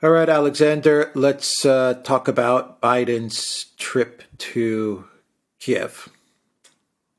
All 0.00 0.10
right, 0.10 0.28
Alexander, 0.28 1.10
let's 1.16 1.66
uh, 1.66 1.94
talk 2.04 2.28
about 2.28 2.80
Biden's 2.80 3.64
trip 3.78 4.22
to 4.38 5.08
Kiev. 5.58 6.08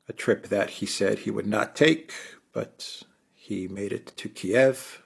A 0.08 0.14
trip 0.14 0.48
that 0.48 0.70
he 0.70 0.86
said 0.86 1.18
he 1.18 1.30
would 1.30 1.46
not 1.46 1.76
take, 1.76 2.14
but 2.54 3.02
he 3.34 3.68
made 3.68 3.92
it 3.92 4.14
to 4.16 4.30
Kiev. 4.30 5.02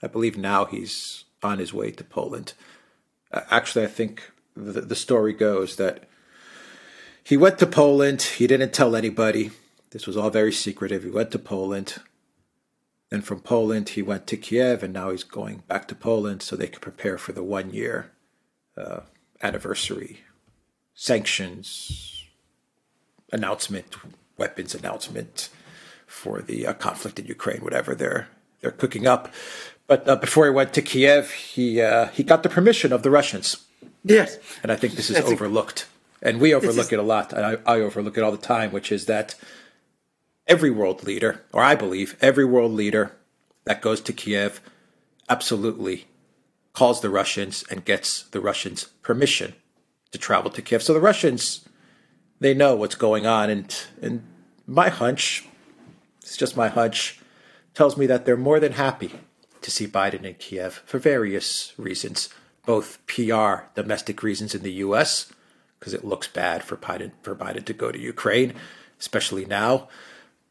I 0.00 0.06
believe 0.06 0.38
now 0.38 0.66
he's 0.66 1.24
on 1.42 1.58
his 1.58 1.74
way 1.74 1.90
to 1.90 2.04
Poland. 2.04 2.52
Uh, 3.32 3.40
actually, 3.50 3.84
I 3.84 3.88
think 3.88 4.30
the, 4.54 4.82
the 4.82 4.94
story 4.94 5.32
goes 5.32 5.74
that 5.76 6.04
he 7.24 7.36
went 7.36 7.58
to 7.58 7.66
Poland. 7.66 8.22
He 8.22 8.46
didn't 8.46 8.72
tell 8.72 8.94
anybody. 8.94 9.50
This 9.90 10.06
was 10.06 10.16
all 10.16 10.30
very 10.30 10.52
secretive. 10.52 11.02
He 11.02 11.10
went 11.10 11.32
to 11.32 11.40
Poland. 11.40 11.96
Then 13.16 13.22
from 13.22 13.40
Poland, 13.40 13.88
he 13.88 14.02
went 14.02 14.26
to 14.26 14.36
Kiev, 14.36 14.82
and 14.82 14.92
now 14.92 15.10
he's 15.10 15.24
going 15.24 15.62
back 15.66 15.88
to 15.88 15.94
Poland 15.94 16.42
so 16.42 16.54
they 16.54 16.66
can 16.66 16.80
prepare 16.80 17.16
for 17.16 17.32
the 17.32 17.42
one 17.42 17.70
year 17.70 18.12
uh, 18.76 19.00
anniversary 19.42 20.20
sanctions 20.92 22.24
announcement, 23.32 23.96
weapons 24.36 24.74
announcement 24.74 25.48
for 26.06 26.42
the 26.42 26.66
uh, 26.66 26.74
conflict 26.74 27.18
in 27.18 27.24
Ukraine, 27.24 27.62
whatever 27.62 27.94
they're 27.94 28.28
they're 28.60 28.70
cooking 28.70 29.06
up. 29.06 29.32
But 29.86 30.06
uh, 30.06 30.16
before 30.16 30.44
he 30.44 30.50
went 30.50 30.74
to 30.74 30.82
Kiev, 30.82 31.30
he 31.30 31.80
uh, 31.80 32.08
he 32.08 32.22
got 32.22 32.42
the 32.42 32.50
permission 32.50 32.92
of 32.92 33.02
the 33.02 33.10
Russians. 33.10 33.64
Yes, 34.04 34.36
and 34.62 34.70
I 34.70 34.76
think 34.76 34.92
this 34.92 35.08
is 35.08 35.16
That's 35.16 35.30
overlooked, 35.30 35.86
and 36.20 36.38
we 36.38 36.52
overlook 36.52 36.92
it 36.92 36.98
a 36.98 37.02
lot. 37.14 37.32
I, 37.32 37.56
I 37.64 37.80
overlook 37.80 38.18
it 38.18 38.22
all 38.22 38.32
the 38.32 38.36
time, 38.36 38.72
which 38.72 38.92
is 38.92 39.06
that 39.06 39.36
every 40.46 40.70
world 40.70 41.04
leader, 41.04 41.42
or 41.52 41.62
I 41.62 41.74
believe 41.74 42.16
every 42.20 42.44
world 42.44 42.72
leader 42.72 43.16
that 43.64 43.82
goes 43.82 44.00
to 44.02 44.12
Kiev 44.12 44.60
absolutely 45.28 46.06
calls 46.72 47.00
the 47.00 47.10
Russians 47.10 47.64
and 47.70 47.84
gets 47.84 48.22
the 48.24 48.40
Russians 48.40 48.84
permission 49.02 49.54
to 50.12 50.18
travel 50.18 50.50
to 50.50 50.62
Kiev. 50.62 50.82
So 50.82 50.92
the 50.92 51.00
Russians, 51.00 51.66
they 52.38 52.54
know 52.54 52.76
what's 52.76 52.94
going 52.94 53.26
on. 53.26 53.50
And, 53.50 53.86
and 54.00 54.22
my 54.66 54.88
hunch, 54.88 55.46
it's 56.20 56.36
just 56.36 56.56
my 56.56 56.68
hunch, 56.68 57.20
tells 57.74 57.96
me 57.96 58.06
that 58.06 58.24
they're 58.24 58.36
more 58.36 58.60
than 58.60 58.72
happy 58.72 59.12
to 59.62 59.70
see 59.70 59.86
Biden 59.86 60.24
in 60.24 60.34
Kiev 60.34 60.82
for 60.86 60.98
various 60.98 61.72
reasons, 61.76 62.28
both 62.64 63.04
PR, 63.06 63.68
domestic 63.74 64.22
reasons 64.22 64.54
in 64.54 64.62
the 64.62 64.72
U.S., 64.72 65.32
because 65.78 65.92
it 65.92 66.04
looks 66.04 66.28
bad 66.28 66.62
for 66.64 66.76
Biden, 66.76 67.12
for 67.22 67.34
Biden 67.34 67.64
to 67.64 67.72
go 67.72 67.92
to 67.92 67.98
Ukraine, 67.98 68.54
especially 68.98 69.44
now. 69.44 69.88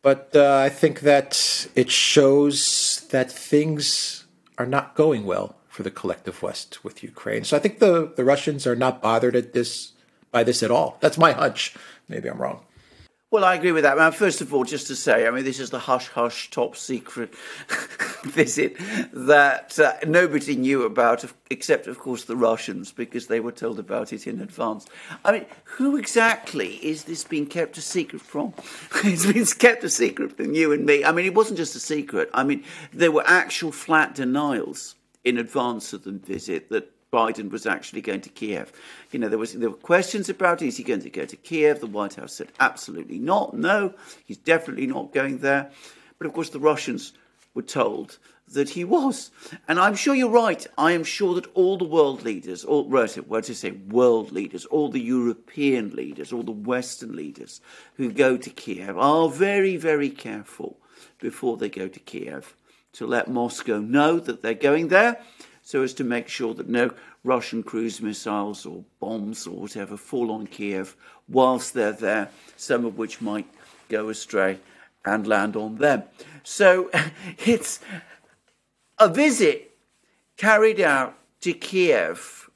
But 0.05 0.35
uh, 0.35 0.59
I 0.63 0.69
think 0.69 0.99
that 0.99 1.67
it 1.73 1.89
shows 1.89 3.07
that 3.09 3.31
things 3.31 4.27
are 4.55 4.67
not 4.67 4.93
going 4.93 5.25
well 5.25 5.55
for 5.67 5.81
the 5.81 5.89
collective 5.89 6.43
West 6.43 6.83
with 6.83 7.01
Ukraine. 7.01 7.43
So 7.43 7.57
I 7.57 7.59
think 7.59 7.79
the, 7.79 8.13
the 8.15 8.23
Russians 8.23 8.67
are 8.67 8.75
not 8.75 9.01
bothered 9.01 9.35
at 9.35 9.53
this 9.53 9.93
by 10.29 10.43
this 10.43 10.61
at 10.61 10.69
all. 10.69 10.97
That's 10.99 11.17
my 11.17 11.31
hunch. 11.31 11.73
Maybe 12.07 12.29
I'm 12.29 12.39
wrong. 12.39 12.61
Well, 13.31 13.43
I 13.43 13.55
agree 13.55 13.71
with 13.71 13.81
that. 13.81 13.97
Now, 13.97 14.11
first 14.11 14.41
of 14.41 14.53
all, 14.53 14.63
just 14.63 14.85
to 14.87 14.95
say, 14.95 15.25
I 15.25 15.31
mean, 15.31 15.43
this 15.43 15.59
is 15.59 15.71
the 15.71 15.79
hush 15.79 16.09
hush 16.09 16.51
top 16.51 16.75
secret 16.75 17.33
visit 18.29 18.75
that 19.13 19.79
uh, 19.79 19.93
nobody 20.05 20.55
knew 20.55 20.83
about, 20.83 21.23
except, 21.49 21.87
of 21.87 21.99
course, 21.99 22.25
the 22.25 22.35
Russians, 22.35 22.91
because 22.91 23.27
they 23.27 23.39
were 23.39 23.51
told 23.51 23.79
about 23.79 24.11
it 24.11 24.27
in 24.27 24.41
advance. 24.41 24.87
I 25.23 25.31
mean, 25.31 25.45
who 25.63 25.95
exactly 25.97 26.75
is 26.75 27.03
this 27.03 27.23
being 27.23 27.45
kept 27.45 27.77
a 27.77 27.81
secret 27.81 28.21
from? 28.21 28.53
it's 29.03 29.31
been 29.31 29.45
kept 29.45 29.83
a 29.83 29.89
secret 29.89 30.35
from 30.35 30.53
you 30.53 30.71
and 30.71 30.85
me. 30.85 31.03
I 31.03 31.11
mean, 31.11 31.25
it 31.25 31.35
wasn't 31.35 31.57
just 31.57 31.75
a 31.75 31.79
secret. 31.79 32.29
I 32.33 32.43
mean, 32.43 32.63
there 32.91 33.11
were 33.11 33.23
actual 33.25 33.71
flat 33.71 34.15
denials 34.15 34.95
in 35.23 35.37
advance 35.37 35.93
of 35.93 36.03
the 36.03 36.11
visit 36.11 36.69
that 36.69 36.91
Biden 37.11 37.49
was 37.49 37.65
actually 37.65 38.01
going 38.01 38.21
to 38.21 38.29
Kiev. 38.29 38.73
You 39.11 39.19
know, 39.19 39.29
there 39.29 39.39
was 39.39 39.53
there 39.53 39.69
were 39.69 39.77
questions 39.77 40.27
about 40.27 40.61
is 40.61 40.77
he 40.77 40.83
going 40.83 41.01
to 41.01 41.09
go 41.09 41.25
to 41.25 41.37
Kiev? 41.37 41.79
The 41.79 41.87
White 41.87 42.15
House 42.15 42.33
said 42.33 42.49
absolutely 42.59 43.19
not. 43.19 43.53
No, 43.53 43.93
he's 44.25 44.37
definitely 44.37 44.87
not 44.87 45.13
going 45.13 45.37
there. 45.37 45.71
But 46.17 46.27
of 46.27 46.33
course, 46.33 46.49
the 46.49 46.59
Russians 46.59 47.13
were 47.55 47.63
told 47.63 48.19
that 48.47 48.69
he 48.69 48.83
was. 48.83 49.31
And 49.67 49.79
I'm 49.79 49.95
sure 49.95 50.13
you're 50.13 50.29
right. 50.29 50.65
I 50.77 50.91
am 50.91 51.03
sure 51.03 51.33
that 51.35 51.47
all 51.55 51.77
the 51.77 51.85
world 51.85 52.23
leaders, 52.23 52.63
all 52.63 52.83
what 52.83 53.43
to 53.45 53.55
say, 53.55 53.71
world 53.71 54.31
leaders, 54.31 54.65
all 54.65 54.89
the 54.89 55.01
European 55.01 55.95
leaders, 55.95 56.31
all 56.31 56.43
the 56.43 56.51
Western 56.51 57.15
leaders 57.15 57.61
who 57.95 58.11
go 58.11 58.37
to 58.37 58.49
Kiev 58.49 58.97
are 58.97 59.29
very, 59.29 59.77
very 59.77 60.09
careful 60.09 60.77
before 61.19 61.57
they 61.57 61.69
go 61.69 61.87
to 61.87 61.99
Kiev 61.99 62.55
to 62.93 63.07
let 63.07 63.29
Moscow 63.29 63.79
know 63.79 64.19
that 64.19 64.41
they're 64.41 64.53
going 64.53 64.89
there 64.89 65.19
so 65.61 65.81
as 65.81 65.93
to 65.95 66.03
make 66.03 66.27
sure 66.27 66.53
that 66.53 66.69
no 66.69 66.91
Russian 67.23 67.63
cruise 67.63 67.99
missiles 67.99 68.65
or 68.67 68.83
bombs 68.99 69.47
or 69.47 69.61
whatever 69.61 69.97
fall 69.97 70.31
on 70.31 70.45
Kiev 70.45 70.95
whilst 71.27 71.73
they're 71.73 71.91
there, 71.91 72.29
some 72.55 72.85
of 72.85 72.97
which 72.97 73.19
might 73.19 73.47
go 73.89 74.09
astray 74.09 74.59
and 75.05 75.27
land 75.27 75.55
on 75.55 75.75
them. 75.75 76.03
So 76.43 76.89
it's 77.45 77.79
a 78.97 79.09
visit 79.09 79.71
carried 80.37 80.81
out 80.81 81.17
to 81.41 81.53
Kiev, 81.53 82.49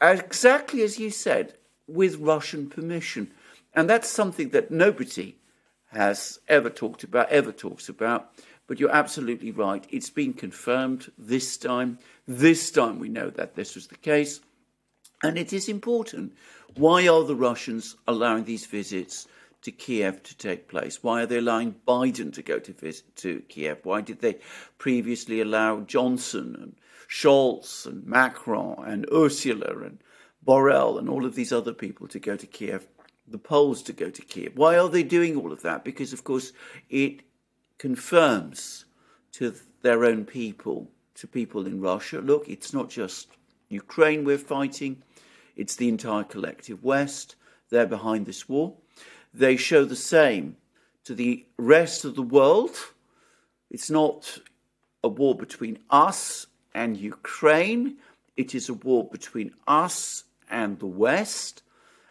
exactly 0.00 0.82
as 0.82 0.98
you 0.98 1.10
said, 1.10 1.54
with 1.86 2.16
Russian 2.16 2.70
permission. 2.70 3.30
And 3.74 3.88
that's 3.88 4.08
something 4.08 4.50
that 4.50 4.70
nobody 4.70 5.36
has 5.92 6.38
ever 6.48 6.70
talked 6.70 7.04
about, 7.04 7.30
ever 7.30 7.52
talks 7.52 7.88
about. 7.88 8.32
But 8.66 8.78
you're 8.78 8.94
absolutely 8.94 9.50
right. 9.50 9.84
It's 9.90 10.10
been 10.10 10.32
confirmed 10.32 11.10
this 11.18 11.56
time. 11.56 11.98
This 12.26 12.70
time 12.70 13.00
we 13.00 13.08
know 13.08 13.30
that 13.30 13.56
this 13.56 13.74
was 13.74 13.88
the 13.88 13.96
case. 13.96 14.40
And 15.22 15.36
it 15.36 15.52
is 15.52 15.68
important. 15.68 16.32
Why 16.76 17.08
are 17.08 17.24
the 17.24 17.34
Russians 17.34 17.96
allowing 18.06 18.44
these 18.44 18.66
visits 18.66 19.26
to 19.62 19.70
Kiev 19.70 20.22
to 20.22 20.36
take 20.36 20.68
place? 20.68 21.02
Why 21.02 21.22
are 21.22 21.26
they 21.26 21.38
allowing 21.38 21.76
Biden 21.86 22.32
to 22.34 22.42
go 22.42 22.58
to 22.58 22.72
visit 22.72 23.16
to 23.16 23.40
Kiev? 23.48 23.78
Why 23.84 24.00
did 24.00 24.20
they 24.20 24.38
previously 24.78 25.40
allow 25.40 25.80
Johnson 25.80 26.56
and 26.60 26.76
Scholz 27.08 27.86
and 27.86 28.06
Macron 28.06 28.84
and 28.86 29.06
Ursula 29.12 29.84
and 29.84 29.98
Borrell 30.46 30.98
and 30.98 31.08
all 31.08 31.26
of 31.26 31.34
these 31.34 31.52
other 31.52 31.72
people 31.72 32.08
to 32.08 32.18
go 32.18 32.36
to 32.36 32.46
Kiev, 32.46 32.86
the 33.26 33.38
Poles 33.38 33.82
to 33.82 33.92
go 33.92 34.10
to 34.10 34.22
Kiev? 34.22 34.52
Why 34.56 34.78
are 34.78 34.88
they 34.88 35.02
doing 35.02 35.36
all 35.36 35.52
of 35.52 35.62
that? 35.62 35.84
Because, 35.84 36.12
of 36.12 36.24
course, 36.24 36.52
it 36.88 37.22
confirms 37.78 38.84
to 39.32 39.54
their 39.82 40.04
own 40.04 40.24
people, 40.24 40.90
to 41.14 41.26
people 41.26 41.66
in 41.66 41.80
Russia, 41.80 42.20
look, 42.20 42.48
it's 42.48 42.72
not 42.72 42.90
just 42.90 43.28
Ukraine 43.68 44.24
we're 44.24 44.38
fighting, 44.38 45.02
it's 45.56 45.76
the 45.76 45.88
entire 45.88 46.24
collective 46.24 46.82
West. 46.82 47.36
They're 47.70 47.86
behind 47.86 48.26
this 48.26 48.48
war. 48.48 48.74
They 49.32 49.56
show 49.56 49.84
the 49.84 49.96
same 49.96 50.56
to 51.04 51.14
the 51.14 51.46
rest 51.58 52.04
of 52.04 52.14
the 52.14 52.22
world. 52.22 52.76
It's 53.70 53.90
not 53.90 54.38
a 55.02 55.08
war 55.08 55.34
between 55.34 55.78
us 55.90 56.46
and 56.74 56.96
Ukraine, 56.96 57.96
it 58.36 58.54
is 58.54 58.68
a 58.68 58.74
war 58.74 59.08
between 59.08 59.52
us 59.66 60.24
and 60.48 60.78
the 60.78 60.86
West. 60.86 61.62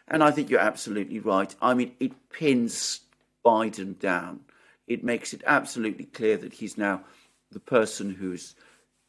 And 0.08 0.24
I 0.24 0.32
think 0.32 0.50
you're 0.50 0.60
absolutely 0.60 1.20
right. 1.20 1.54
I 1.62 1.74
mean, 1.74 1.94
it 2.00 2.30
pins 2.30 3.02
Biden 3.46 3.98
down 4.00 4.42
it 4.90 5.04
makes 5.04 5.34
it 5.34 5.44
absolutely 5.46 6.06
clear 6.06 6.36
that 6.38 6.52
he's 6.52 6.78
now 6.78 7.02
the 7.52 7.60
person 7.60 8.14
who's 8.14 8.56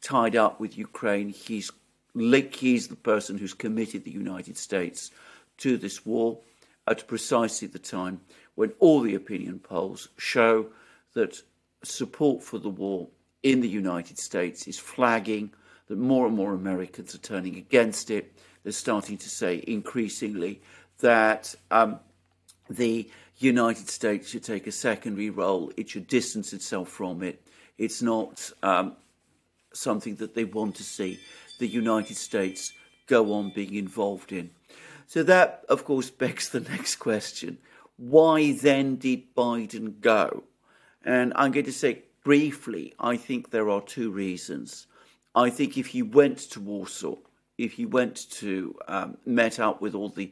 tied 0.01 0.35
up 0.35 0.59
with 0.59 0.77
Ukraine. 0.77 1.29
He's 1.29 1.71
he's 2.13 2.87
the 2.87 2.95
person 2.95 3.37
who's 3.37 3.53
committed 3.53 4.03
the 4.03 4.11
United 4.11 4.57
States 4.57 5.11
to 5.57 5.77
this 5.77 6.05
war 6.05 6.39
at 6.87 7.07
precisely 7.07 7.67
the 7.67 7.79
time 7.79 8.21
when 8.55 8.73
all 8.79 9.01
the 9.01 9.15
opinion 9.15 9.59
polls 9.59 10.09
show 10.17 10.67
that 11.13 11.41
support 11.83 12.43
for 12.43 12.59
the 12.59 12.69
war 12.69 13.07
in 13.43 13.61
the 13.61 13.69
United 13.69 14.17
States 14.17 14.67
is 14.67 14.77
flagging, 14.77 15.51
that 15.87 15.97
more 15.97 16.27
and 16.27 16.35
more 16.35 16.53
Americans 16.53 17.15
are 17.15 17.19
turning 17.19 17.57
against 17.57 18.11
it. 18.11 18.33
They're 18.63 18.71
starting 18.71 19.17
to 19.17 19.29
say 19.29 19.63
increasingly 19.67 20.61
that 20.99 21.55
um, 21.71 21.99
the 22.69 23.09
United 23.37 23.89
States 23.89 24.29
should 24.29 24.43
take 24.43 24.67
a 24.67 24.71
secondary 24.71 25.31
role. 25.31 25.71
It 25.75 25.89
should 25.89 26.07
distance 26.07 26.53
itself 26.53 26.89
from 26.89 27.23
it. 27.23 27.41
It's 27.77 28.01
not 28.01 28.51
um, 28.61 28.95
something 29.73 30.15
that 30.17 30.35
they 30.35 30.43
want 30.45 30.75
to 30.75 30.83
see 30.83 31.19
the 31.59 31.67
United 31.67 32.17
States 32.17 32.73
go 33.07 33.33
on 33.33 33.51
being 33.53 33.73
involved 33.73 34.31
in. 34.31 34.51
So 35.11 35.23
that, 35.23 35.65
of 35.67 35.83
course, 35.83 36.09
begs 36.23 36.47
the 36.47 36.61
next 36.61 36.95
question. 36.95 37.57
Why 37.97 38.53
then 38.53 38.95
did 38.95 39.35
Biden 39.35 39.99
go? 39.99 40.43
And 41.03 41.33
I'm 41.35 41.51
going 41.51 41.65
to 41.65 41.73
say 41.73 42.03
briefly, 42.23 42.93
I 42.97 43.17
think 43.17 43.49
there 43.49 43.69
are 43.69 43.81
two 43.81 44.09
reasons. 44.09 44.87
I 45.35 45.49
think 45.49 45.77
if 45.77 45.87
he 45.87 46.01
went 46.01 46.37
to 46.51 46.61
Warsaw, 46.61 47.17
if 47.57 47.73
he 47.73 47.85
went 47.85 48.31
to 48.39 48.73
um, 48.87 49.17
met 49.25 49.59
up 49.59 49.81
with 49.81 49.95
all 49.95 50.07
the 50.07 50.31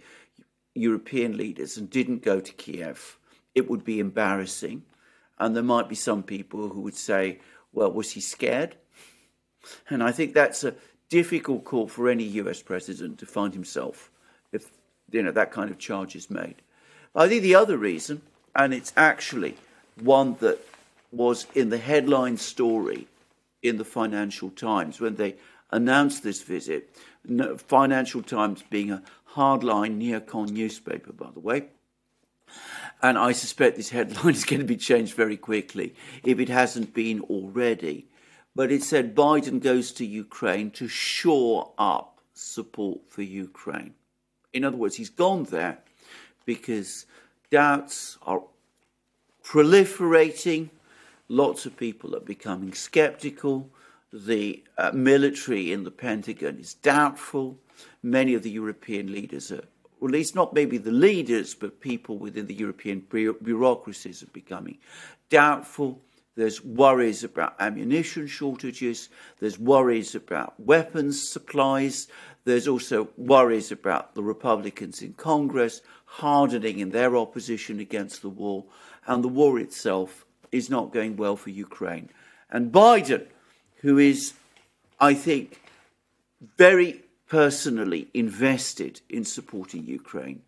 European 0.76 1.36
leaders 1.36 1.76
and 1.76 1.90
didn't 1.90 2.24
go 2.24 2.40
to 2.40 2.54
Kiev, 2.54 3.20
it 3.54 3.70
would 3.70 3.84
be 3.84 4.00
embarrassing. 4.00 4.84
And 5.40 5.58
there 5.58 5.62
might 5.62 5.90
be 5.90 5.96
some 5.96 6.24
people 6.24 6.70
who 6.70 6.80
would 6.80 6.96
say, 6.96 7.42
well, 7.74 7.92
was 7.92 8.12
he 8.12 8.22
scared? 8.22 8.78
And 9.90 10.02
I 10.02 10.14
think 10.14 10.34
that's 10.34 10.64
a 10.64 10.76
difficult 11.10 11.66
call 11.66 11.90
for 11.90 12.08
any 12.08 12.24
US 12.24 12.62
president 12.62 13.20
to 13.20 13.26
find 13.26 13.54
himself 13.54 14.10
you 15.12 15.24
know 15.24 15.32
that 15.32 15.52
kind 15.52 15.70
of 15.70 15.78
charge 15.78 16.16
is 16.16 16.30
made. 16.30 16.56
I 17.16 17.28
think 17.28 17.44
the 17.44 17.56
other 17.56 17.78
reason, 17.78 18.22
and 18.56 18.74
it's 18.74 18.94
actually 18.96 19.56
one 20.02 20.36
that 20.40 20.60
was 21.12 21.48
in 21.56 21.70
the 21.70 21.78
headline 21.78 22.38
story 22.38 23.08
in 23.62 23.78
the 23.78 23.86
Financial 23.86 24.50
Times 24.50 25.00
when 25.00 25.16
they 25.16 25.36
announced 25.72 26.24
this 26.24 26.42
visit. 26.42 26.96
Financial 27.58 28.22
Times 28.22 28.64
being 28.70 28.92
a 28.92 29.04
hardline 29.34 30.00
neocon 30.02 30.52
newspaper, 30.52 31.14
by 31.14 31.30
the 31.32 31.40
way. 31.40 31.66
And 33.02 33.18
I 33.18 33.32
suspect 33.32 33.78
this 33.78 33.90
headline 33.90 34.34
is 34.36 34.46
going 34.46 34.62
to 34.62 34.66
be 34.66 34.78
changed 34.78 35.14
very 35.14 35.38
quickly 35.38 35.96
if 36.24 36.40
it 36.40 36.50
hasn't 36.50 36.94
been 36.94 37.22
already. 37.22 38.08
But 38.56 38.72
it 38.72 38.84
said 38.84 39.16
Biden 39.16 39.62
goes 39.62 39.92
to 39.94 40.06
Ukraine 40.06 40.72
to 40.72 40.88
shore 40.88 41.72
up 41.78 42.20
support 42.34 43.02
for 43.08 43.22
Ukraine. 43.22 43.94
In 44.54 44.64
other 44.64 44.78
words, 44.78 44.96
he's 44.96 45.10
gone 45.10 45.44
there 45.46 45.80
because 46.46 47.06
doubts 47.52 48.18
are 48.24 48.42
proliferating. 49.44 50.70
Lots 51.28 51.66
of 51.66 51.78
people 51.78 52.16
are 52.16 52.22
becoming 52.22 52.74
skeptical. 52.74 53.70
The 54.12 54.64
uh, 54.78 54.92
military 54.94 55.72
in 55.72 55.84
the 55.84 55.92
Pentagon 55.92 56.58
is 56.60 56.74
doubtful. 56.74 57.60
Many 58.02 58.34
of 58.34 58.42
the 58.42 58.50
European 58.50 59.12
leaders 59.12 59.52
are, 59.52 59.64
or 60.02 60.08
at 60.08 60.14
least 60.14 60.34
not 60.34 60.54
maybe 60.54 60.78
the 60.78 60.92
leaders, 60.92 61.54
but 61.54 61.80
people 61.80 62.18
within 62.18 62.48
the 62.48 62.56
European 62.56 63.06
bureaucracies 63.10 64.24
are 64.24 64.34
becoming 64.34 64.80
doubtful. 65.30 66.02
There's 66.36 66.64
worries 66.64 67.24
about 67.24 67.56
ammunition 67.60 68.26
shortages. 68.26 69.10
There's 69.40 69.60
worries 69.60 70.16
about 70.16 70.58
weapons 70.58 71.22
supplies. 71.22 72.08
There's 72.46 72.68
also 72.68 73.10
worries 73.18 73.72
about 73.72 74.16
the 74.16 74.24
Republicans 74.24 75.02
in 75.02 75.14
Congress 75.14 75.82
hardening 76.06 76.80
in 76.80 76.90
their 76.90 77.16
opposition 77.16 77.80
against 77.80 78.22
the 78.22 78.30
war. 78.30 78.66
And 79.06 79.24
the 79.24 79.28
war 79.28 79.60
itself 79.60 80.26
is 80.52 80.70
not 80.70 80.94
going 80.94 81.18
well 81.18 81.36
for 81.36 81.50
Ukraine. 81.50 82.10
And 82.50 82.72
Biden, 82.72 83.28
who 83.82 83.98
is, 83.98 84.34
I 85.00 85.14
think, 85.14 85.62
very 86.58 87.02
personally 87.28 88.08
invested 88.14 89.02
in 89.10 89.24
supporting 89.24 89.86
Ukraine, 89.86 90.42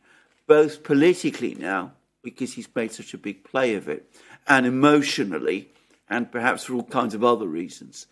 both 0.48 0.84
politically 0.84 1.56
now, 1.56 1.92
because 2.24 2.54
he's 2.54 2.68
made 2.76 2.92
such 2.92 3.14
a 3.14 3.18
big 3.18 3.44
play 3.44 3.76
of 3.76 3.88
it, 3.88 4.12
and 4.48 4.66
emotionally, 4.66 5.70
and 6.10 6.32
perhaps 6.32 6.64
for 6.64 6.74
all 6.74 6.84
kinds 6.84 7.14
of 7.14 7.24
other 7.24 7.48
reasons. 7.48 8.08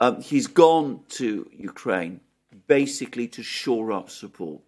Um, 0.00 0.22
he's 0.22 0.46
gone 0.46 1.00
to 1.10 1.48
Ukraine 1.52 2.20
basically 2.66 3.28
to 3.28 3.42
shore 3.42 3.92
up 3.92 4.10
support, 4.10 4.60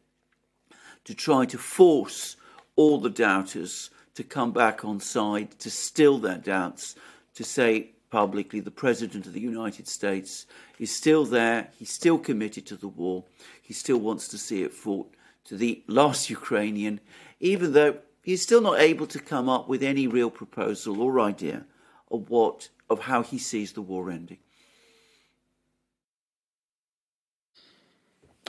to 1.04 1.14
try 1.14 1.46
to 1.46 1.58
force 1.58 2.37
all 2.75 2.98
the 2.98 3.10
doubters 3.10 3.90
to 4.14 4.22
come 4.22 4.52
back 4.52 4.84
on 4.84 5.00
side, 5.00 5.58
to 5.58 5.70
still 5.70 6.19
their 6.19 6.38
doubts, 6.38 6.94
to 7.34 7.44
say 7.44 7.90
publicly 8.10 8.60
the 8.60 8.70
President 8.70 9.26
of 9.26 9.32
the 9.32 9.40
United 9.40 9.87
States 9.87 10.46
is 10.78 10.94
still 10.94 11.25
there, 11.25 11.69
he's 11.78 11.90
still 11.90 12.19
committed 12.19 12.66
to 12.66 12.76
the 12.76 12.88
war, 12.88 13.25
he 13.60 13.75
still 13.75 13.99
wants 13.99 14.28
to 14.28 14.38
see 14.38 14.62
it 14.62 14.72
fought 14.72 15.12
to 15.44 15.56
the 15.56 15.82
last 15.87 16.31
Ukrainian, 16.31 17.00
even 17.40 17.72
though 17.72 17.99
he's 18.22 18.42
still 18.42 18.60
not 18.60 18.81
able 18.81 19.06
to 19.06 19.19
come 19.19 19.49
up 19.49 19.69
with 19.69 19.82
any 19.82 20.06
real 20.06 20.31
proposal 20.31 21.00
or 21.00 21.20
idea 21.20 21.64
of 22.10 22.31
what 22.31 22.69
of 22.88 23.00
how 23.00 23.22
he 23.22 23.38
sees 23.38 23.72
the 23.72 23.82
war 23.82 24.10
ending. 24.10 24.38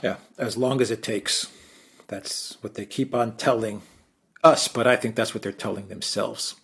Yeah, 0.02 0.16
as 0.36 0.56
long 0.56 0.80
as 0.80 0.90
it 0.90 1.02
takes. 1.02 1.48
That's 2.06 2.56
what 2.62 2.74
they 2.74 2.86
keep 2.86 3.14
on 3.14 3.36
telling 3.36 3.82
us, 4.42 4.66
but 4.66 4.86
I 4.86 4.96
think 4.96 5.14
that's 5.14 5.34
what 5.34 5.42
they're 5.42 5.52
telling 5.52 5.88
themselves. 5.88 6.54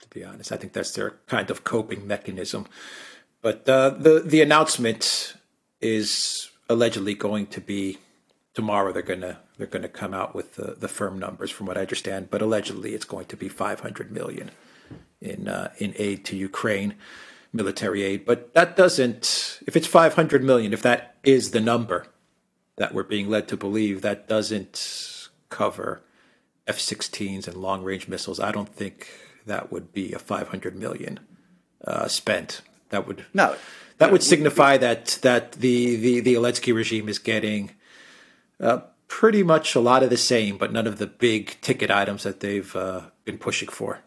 To 0.00 0.08
be 0.08 0.24
honest, 0.24 0.50
I 0.50 0.56
think 0.56 0.72
that's 0.72 0.92
their 0.92 1.16
kind 1.26 1.50
of 1.50 1.64
coping 1.64 2.06
mechanism. 2.06 2.66
But 3.42 3.68
uh, 3.68 3.90
the 3.90 4.20
the 4.24 4.40
announcement 4.40 5.34
is 5.80 6.50
allegedly 6.68 7.14
going 7.14 7.46
to 7.48 7.60
be 7.60 7.98
tomorrow. 8.54 8.92
They're 8.92 9.02
gonna 9.02 9.40
they're 9.58 9.66
gonna 9.66 9.88
come 9.88 10.14
out 10.14 10.34
with 10.34 10.54
the, 10.54 10.76
the 10.78 10.88
firm 10.88 11.18
numbers, 11.18 11.50
from 11.50 11.66
what 11.66 11.76
I 11.76 11.82
understand. 11.82 12.30
But 12.30 12.40
allegedly, 12.40 12.94
it's 12.94 13.04
going 13.04 13.26
to 13.26 13.36
be 13.36 13.48
500 13.48 14.10
million 14.10 14.52
in 15.20 15.48
uh, 15.48 15.72
in 15.78 15.94
aid 15.98 16.24
to 16.26 16.36
Ukraine, 16.36 16.94
military 17.52 18.04
aid. 18.04 18.24
But 18.24 18.54
that 18.54 18.76
doesn't. 18.76 19.60
If 19.66 19.76
it's 19.76 19.86
500 19.86 20.42
million, 20.42 20.72
if 20.72 20.82
that 20.82 21.16
is 21.24 21.50
the 21.50 21.60
number 21.60 22.06
that 22.76 22.94
we're 22.94 23.02
being 23.02 23.28
led 23.28 23.48
to 23.48 23.56
believe, 23.56 24.02
that 24.02 24.28
doesn't 24.28 25.28
cover 25.48 26.02
F-16s 26.66 27.46
and 27.46 27.56
long-range 27.56 28.08
missiles. 28.08 28.40
I 28.40 28.52
don't 28.52 28.68
think 28.68 29.08
that 29.46 29.70
would 29.70 29.92
be 29.92 30.12
a 30.12 30.18
500 30.18 30.76
million 30.76 31.20
uh, 31.84 32.08
spent. 32.08 32.62
That 32.90 33.06
would 33.06 33.24
no. 33.34 33.56
That 33.98 34.12
would 34.12 34.22
signify 34.22 34.78
that 34.78 35.18
that 35.22 35.52
the 35.52 35.96
the 35.96 36.20
the 36.20 36.34
Zelensky 36.34 36.74
regime 36.74 37.08
is 37.08 37.18
getting 37.18 37.70
uh, 38.60 38.80
pretty 39.08 39.42
much 39.42 39.74
a 39.74 39.80
lot 39.80 40.02
of 40.02 40.10
the 40.10 40.16
same, 40.16 40.56
but 40.56 40.72
none 40.72 40.86
of 40.86 40.98
the 40.98 41.06
big 41.06 41.60
ticket 41.60 41.90
items 41.90 42.22
that 42.22 42.40
they've 42.40 42.74
uh, 42.76 43.02
been 43.24 43.38
pushing 43.38 43.68
for. 43.68 44.00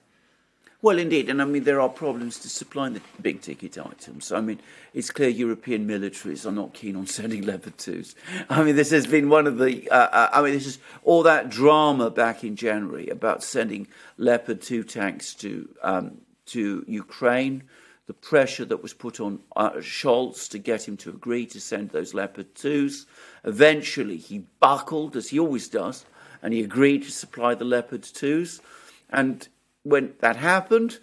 Well, 0.82 1.00
indeed, 1.00 1.30
and 1.30 1.42
I 1.42 1.46
mean 1.46 1.64
there 1.64 1.82
are 1.82 1.90
problems 1.90 2.38
to 2.40 2.50
supplying 2.50 2.94
the 2.94 3.02
big 3.22 3.42
ticket 3.42 3.78
items. 3.78 4.32
I 4.32 4.42
mean, 4.42 4.60
it's 4.94 5.10
clear 5.10 5.30
European 5.30 5.88
militaries 5.88 6.46
are 6.46 6.52
not 6.52 6.74
keen 6.74 6.96
on 6.96 7.08
sending 7.08 7.42
Leopard 7.46 7.78
twos. 7.78 8.16
I 8.50 8.64
mean, 8.64 8.76
this 8.76 8.92
has 8.92 9.08
been 9.08 9.30
one 9.30 9.48
of 9.48 9.58
the. 9.58 9.90
Uh, 9.90 9.96
uh, 9.96 10.30
I 10.34 10.42
mean, 10.42 10.54
this 10.54 10.68
is 10.68 10.78
all 11.04 11.24
that 11.24 11.50
drama 11.50 12.10
back 12.10 12.44
in 12.44 12.56
January 12.56 13.08
about 13.10 13.44
sending 13.44 13.88
Leopard 14.18 14.62
two 14.62 14.84
tanks 14.84 15.34
to 15.36 15.70
um, 15.82 16.22
to 16.48 16.84
Ukraine. 16.88 17.64
The 18.08 18.14
pressure 18.14 18.66
that 18.66 18.84
was 18.84 18.94
put 18.94 19.20
on 19.20 19.40
uh, 19.56 19.72
Scholz 19.78 20.48
to 20.50 20.60
get 20.60 20.88
him 20.88 20.98
to 20.98 21.10
agree 21.10 21.48
to 21.48 21.60
send 21.60 21.90
those 21.90 22.14
Leopard 22.14 22.54
twos. 22.54 23.08
Eventually, 23.44 24.18
he 24.18 24.46
buckled, 24.60 25.16
as 25.16 25.30
he 25.30 25.40
always 25.40 25.68
does, 25.68 26.06
and 26.44 26.54
he 26.54 26.62
agreed 26.62 27.02
to 27.04 27.12
supply 27.12 27.56
the 27.56 27.66
Leopard 27.66 28.04
twos. 28.04 28.62
And 29.10 29.48
when 29.86 30.14
that 30.20 30.36
happened, 30.36 31.00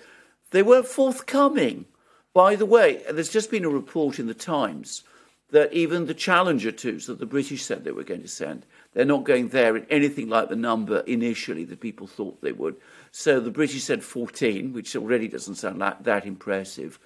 they 0.50 0.62
weren't 0.62 0.86
forthcoming. 0.86 1.86
By 2.34 2.56
the 2.56 2.66
way, 2.66 3.02
there's 3.10 3.30
just 3.30 3.50
been 3.50 3.64
a 3.64 3.70
report 3.70 4.18
in 4.18 4.26
the 4.26 4.34
Times 4.34 5.04
that 5.50 5.72
even 5.72 6.06
the 6.06 6.14
Challenger 6.14 6.72
2s 6.72 7.06
that 7.06 7.18
the 7.18 7.26
British 7.26 7.62
said 7.62 7.84
they 7.84 7.92
were 7.92 8.04
going 8.04 8.22
to 8.22 8.28
send, 8.28 8.64
they're 8.94 9.04
not 9.04 9.24
going 9.24 9.48
there 9.48 9.76
in 9.76 9.86
anything 9.90 10.28
like 10.28 10.48
the 10.48 10.56
number 10.56 11.00
initially 11.00 11.64
that 11.64 11.80
people 11.80 12.06
thought 12.06 12.40
they 12.40 12.52
would. 12.52 12.76
So 13.10 13.38
the 13.38 13.50
British 13.50 13.84
said 13.84 14.02
14, 14.02 14.72
which 14.72 14.96
already 14.96 15.28
doesn't 15.28 15.56
sound 15.56 15.78
like 15.78 16.02
that 16.04 16.26
impressive. 16.26 16.98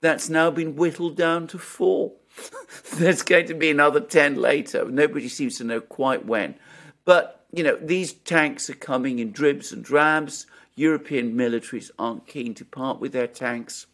That's 0.00 0.28
now 0.28 0.50
been 0.50 0.76
whittled 0.76 1.16
down 1.16 1.46
to 1.48 1.58
four. 1.58 2.12
There's 2.94 3.22
going 3.22 3.46
to 3.46 3.54
be 3.54 3.70
another 3.70 4.00
10 4.00 4.36
later. 4.36 4.84
Nobody 4.84 5.28
seems 5.28 5.56
to 5.58 5.64
know 5.64 5.80
quite 5.80 6.26
when. 6.26 6.56
But, 7.06 7.46
you 7.52 7.62
know, 7.62 7.76
these 7.80 8.12
tanks 8.12 8.68
are 8.68 8.74
coming 8.74 9.18
in 9.18 9.32
dribs 9.32 9.72
and 9.72 9.82
drabs. 9.82 10.46
European 10.76 11.34
militaries 11.34 11.90
aren't 11.98 12.26
keen 12.26 12.54
to 12.54 12.64
part 12.64 13.00
with 13.00 13.12
their 13.12 13.26
tanks. 13.26 13.86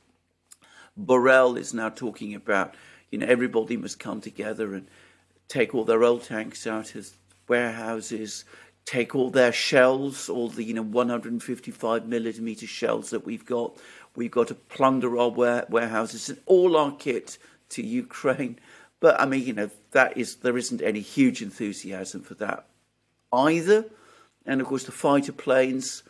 Borrell 0.98 1.58
is 1.58 1.74
now 1.74 1.88
talking 1.88 2.34
about, 2.34 2.74
you 3.10 3.18
know, 3.18 3.26
everybody 3.26 3.76
must 3.76 3.98
come 3.98 4.20
together 4.20 4.74
and 4.74 4.88
take 5.48 5.74
all 5.74 5.84
their 5.84 6.04
old 6.04 6.22
tanks 6.24 6.66
out 6.66 6.94
of 6.94 7.10
warehouses, 7.48 8.44
take 8.86 9.14
all 9.14 9.30
their 9.30 9.52
shells, 9.52 10.28
all 10.28 10.48
the, 10.48 10.64
you 10.64 10.74
know, 10.74 10.82
155 10.82 12.06
millimeter 12.06 12.66
shells 12.66 13.10
that 13.10 13.26
we've 13.26 13.44
got. 13.44 13.76
We've 14.16 14.30
got 14.30 14.48
to 14.48 14.54
plunder 14.54 15.18
our 15.18 15.30
warehouses 15.30 16.28
and 16.28 16.38
all 16.46 16.76
our 16.76 16.92
kit 16.92 17.38
to 17.70 17.82
Ukraine. 17.82 18.58
But 19.00 19.20
I 19.20 19.26
mean, 19.26 19.44
you 19.44 19.52
know, 19.52 19.70
that 19.92 20.16
is 20.16 20.36
there 20.36 20.56
isn't 20.56 20.82
any 20.82 21.00
huge 21.00 21.42
enthusiasm 21.42 22.22
for 22.22 22.34
that 22.34 22.66
either. 23.32 23.86
And 24.46 24.60
of 24.60 24.66
course, 24.66 24.84
the 24.84 24.92
fighter 24.92 25.32
planes 25.32 26.02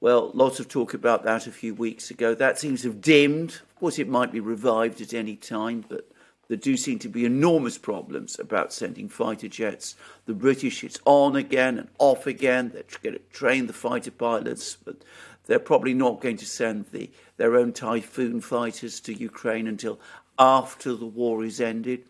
well, 0.00 0.30
lots 0.32 0.60
of 0.60 0.68
talk 0.68 0.94
about 0.94 1.24
that 1.24 1.46
a 1.46 1.52
few 1.52 1.74
weeks 1.74 2.10
ago. 2.10 2.34
That 2.34 2.58
seems 2.58 2.82
to 2.82 2.88
have 2.88 3.00
dimmed. 3.00 3.50
Of 3.50 3.76
course, 3.76 3.98
it 3.98 4.08
might 4.08 4.30
be 4.30 4.40
revived 4.40 5.00
at 5.00 5.12
any 5.12 5.34
time, 5.34 5.84
but 5.88 6.08
there 6.46 6.56
do 6.56 6.76
seem 6.76 6.98
to 7.00 7.08
be 7.08 7.24
enormous 7.24 7.78
problems 7.78 8.38
about 8.38 8.72
sending 8.72 9.08
fighter 9.08 9.48
jets. 9.48 9.96
The 10.26 10.34
British, 10.34 10.84
it's 10.84 11.00
on 11.04 11.36
again 11.36 11.78
and 11.78 11.88
off 11.98 12.26
again. 12.26 12.70
They're 12.72 12.84
going 13.02 13.16
to 13.16 13.36
train 13.36 13.66
the 13.66 13.72
fighter 13.72 14.10
pilots, 14.10 14.76
but 14.76 14.96
they're 15.46 15.58
probably 15.58 15.94
not 15.94 16.20
going 16.20 16.36
to 16.38 16.46
send 16.46 16.86
the, 16.92 17.10
their 17.36 17.56
own 17.56 17.72
Typhoon 17.72 18.40
fighters 18.40 19.00
to 19.00 19.12
Ukraine 19.12 19.66
until 19.66 19.98
after 20.38 20.94
the 20.94 21.06
war 21.06 21.44
is 21.44 21.60
ended, 21.60 22.04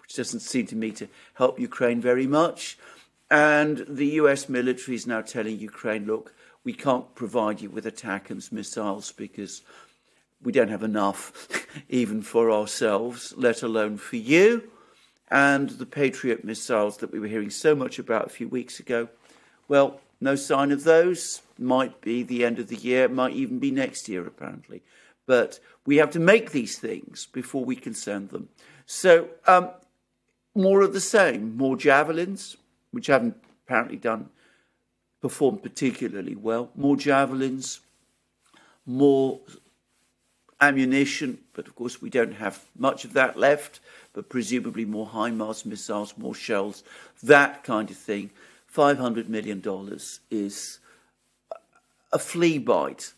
which 0.00 0.14
doesn't 0.14 0.40
seem 0.40 0.66
to 0.68 0.76
me 0.76 0.92
to 0.92 1.08
help 1.34 1.58
Ukraine 1.58 2.00
very 2.00 2.26
much. 2.26 2.78
And 3.30 3.84
the 3.88 4.06
US 4.22 4.48
military 4.48 4.94
is 4.94 5.06
now 5.06 5.20
telling 5.20 5.58
Ukraine, 5.58 6.06
look, 6.06 6.32
we 6.64 6.72
can't 6.72 7.14
provide 7.14 7.60
you 7.60 7.70
with 7.70 7.84
ATACMS 7.84 8.52
missiles 8.52 9.12
because 9.12 9.62
we 10.42 10.52
don't 10.52 10.68
have 10.68 10.82
enough 10.82 11.48
even 11.88 12.22
for 12.22 12.50
ourselves, 12.50 13.32
let 13.36 13.62
alone 13.62 13.96
for 13.96 14.16
you. 14.16 14.70
and 15.30 15.70
the 15.70 15.86
Patriot 15.86 16.44
missiles 16.44 16.96
that 16.98 17.12
we 17.12 17.20
were 17.20 17.28
hearing 17.28 17.50
so 17.50 17.74
much 17.74 17.98
about 17.98 18.26
a 18.26 18.30
few 18.30 18.48
weeks 18.48 18.80
ago. 18.80 19.08
Well, 19.68 20.00
no 20.20 20.34
sign 20.34 20.72
of 20.72 20.84
those. 20.84 21.42
Might 21.56 22.00
be 22.00 22.22
the 22.22 22.44
end 22.44 22.58
of 22.58 22.68
the 22.68 22.76
year, 22.76 23.08
might 23.08 23.34
even 23.34 23.58
be 23.58 23.70
next 23.70 24.08
year, 24.08 24.26
apparently. 24.26 24.82
But 25.26 25.60
we 25.86 25.98
have 25.98 26.10
to 26.12 26.18
make 26.18 26.50
these 26.50 26.78
things 26.78 27.26
before 27.26 27.64
we 27.64 27.76
can 27.76 27.94
send 27.94 28.30
them. 28.30 28.48
So, 28.86 29.28
um, 29.46 29.70
more 30.54 30.82
of 30.82 30.92
the 30.92 31.00
same, 31.00 31.56
more 31.56 31.76
javelins, 31.76 32.56
which 32.90 33.06
haven't 33.06 33.36
apparently 33.64 33.96
done 33.96 34.30
performed 35.20 35.62
particularly 35.62 36.34
well, 36.34 36.70
more 36.74 36.96
javelins, 36.96 37.80
more 38.86 39.40
ammunition, 40.60 41.38
but 41.54 41.66
of 41.66 41.74
course 41.74 42.02
we 42.02 42.10
don't 42.10 42.34
have 42.34 42.64
much 42.76 43.04
of 43.04 43.12
that 43.14 43.38
left, 43.38 43.80
but 44.12 44.28
presumably 44.28 44.84
more 44.84 45.06
HIMARS 45.06 45.64
missiles, 45.64 46.16
more 46.16 46.34
shells, 46.34 46.82
that 47.22 47.64
kind 47.64 47.90
of 47.90 47.96
thing. 47.96 48.30
$500 48.74 49.28
million 49.28 49.62
is 50.30 50.78
a 52.12 52.18
flea 52.18 52.58
bite 52.58 53.12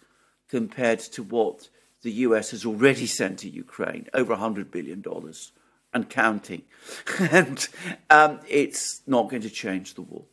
compared 0.48 1.00
to 1.00 1.22
what 1.22 1.68
the 2.02 2.12
US 2.12 2.50
has 2.50 2.64
already 2.64 3.06
sent 3.06 3.40
to 3.40 3.48
Ukraine, 3.48 4.08
over 4.12 4.36
$100 4.36 4.70
billion 4.70 5.04
and 5.94 6.10
counting. 6.10 6.62
and 7.18 7.68
um, 8.10 8.40
it's 8.48 9.02
not 9.06 9.28
going 9.28 9.42
to 9.42 9.50
change 9.50 9.94
the 9.94 10.02
war. 10.02 10.24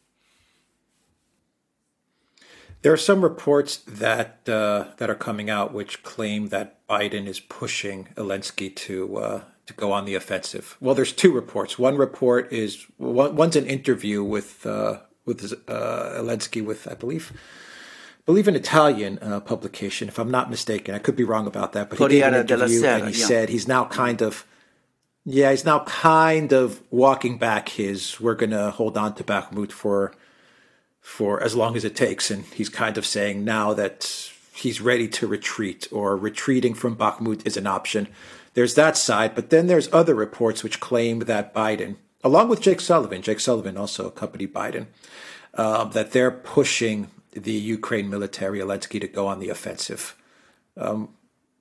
There 2.81 2.93
are 2.93 2.98
some 2.98 3.21
reports 3.21 3.77
that 3.77 4.48
uh, 4.48 4.86
that 4.98 5.09
are 5.09 5.15
coming 5.15 5.50
out 5.50 5.74
which 5.74 6.01
claim 6.03 6.48
that 6.50 6.88
Biden 6.88 7.27
is 7.27 7.39
pushing 7.39 8.07
Zelensky 8.15 8.74
to 8.75 9.17
uh, 9.17 9.41
to 9.65 9.74
go 9.74 9.91
on 9.91 10.05
the 10.05 10.15
offensive. 10.15 10.77
Well, 10.79 10.95
there's 10.95 11.13
two 11.13 11.31
reports. 11.31 11.77
One 11.77 11.98
report 11.98 12.51
is 12.51 12.86
one, 12.98 13.36
one's 13.36 13.55
an 13.55 13.65
interview 13.65 14.24
with 14.24 14.65
uh, 14.65 15.00
with 15.25 15.53
uh, 15.67 15.71
Zelensky 15.71 16.63
with 16.63 16.88
I 16.88 16.93
believe 16.93 17.33
believe 18.25 18.48
an 18.48 18.55
Italian 18.55 19.19
uh, 19.21 19.39
publication, 19.41 20.07
if 20.07 20.17
I'm 20.17 20.31
not 20.31 20.50
mistaken. 20.50 20.95
I 20.95 21.00
could 21.00 21.15
be 21.15 21.24
wrong 21.24 21.48
about 21.48 21.74
that, 21.74 21.89
but 21.89 22.00
he 22.00 22.07
gave 22.07 22.24
an 22.24 22.33
interview 22.36 22.79
Sera, 22.79 23.00
and 23.00 23.13
he 23.13 23.19
yeah. 23.19 23.27
said 23.27 23.50
he's 23.50 23.67
now 23.67 23.86
kind 23.86 24.21
of 24.21 24.45
yeah 25.25 25.51
he's 25.51 25.65
now 25.65 25.79
kind 25.79 26.53
of 26.53 26.81
walking 26.89 27.38
back 27.38 27.69
his 27.69 28.19
we're 28.21 28.36
going 28.36 28.51
to 28.51 28.71
hold 28.71 28.98
on 28.98 29.15
to 29.15 29.24
Bakhmut 29.24 29.71
for 29.71 30.13
for 31.01 31.41
as 31.41 31.55
long 31.55 31.75
as 31.75 31.85
it 31.85 31.95
takes, 31.95 32.29
and 32.29 32.45
he's 32.45 32.69
kind 32.69 32.97
of 32.97 33.05
saying 33.05 33.43
now 33.43 33.73
that 33.73 34.31
he's 34.53 34.81
ready 34.81 35.07
to 35.07 35.27
retreat 35.27 35.87
or 35.91 36.17
retreating 36.17 36.73
from 36.73 36.95
Bakhmut 36.95 37.45
is 37.45 37.57
an 37.57 37.67
option. 37.67 38.07
There's 38.53 38.75
that 38.75 38.97
side, 38.97 39.35
but 39.35 39.49
then 39.49 39.67
there's 39.67 39.91
other 39.93 40.15
reports 40.15 40.63
which 40.63 40.79
claim 40.79 41.19
that 41.19 41.53
Biden 41.53 41.95
along 42.23 42.49
with 42.49 42.61
Jake 42.61 42.81
Sullivan. 42.81 43.21
Jake 43.21 43.39
Sullivan 43.39 43.77
also 43.77 44.07
accompanied 44.07 44.53
Biden. 44.53 44.87
Um, 45.55 45.91
that 45.91 46.11
they're 46.11 46.31
pushing 46.31 47.09
the 47.31 47.51
Ukraine 47.51 48.09
military, 48.09 48.59
Zelensky, 48.59 49.01
to 49.01 49.07
go 49.07 49.27
on 49.27 49.39
the 49.39 49.49
offensive. 49.49 50.15
Um, 50.77 51.09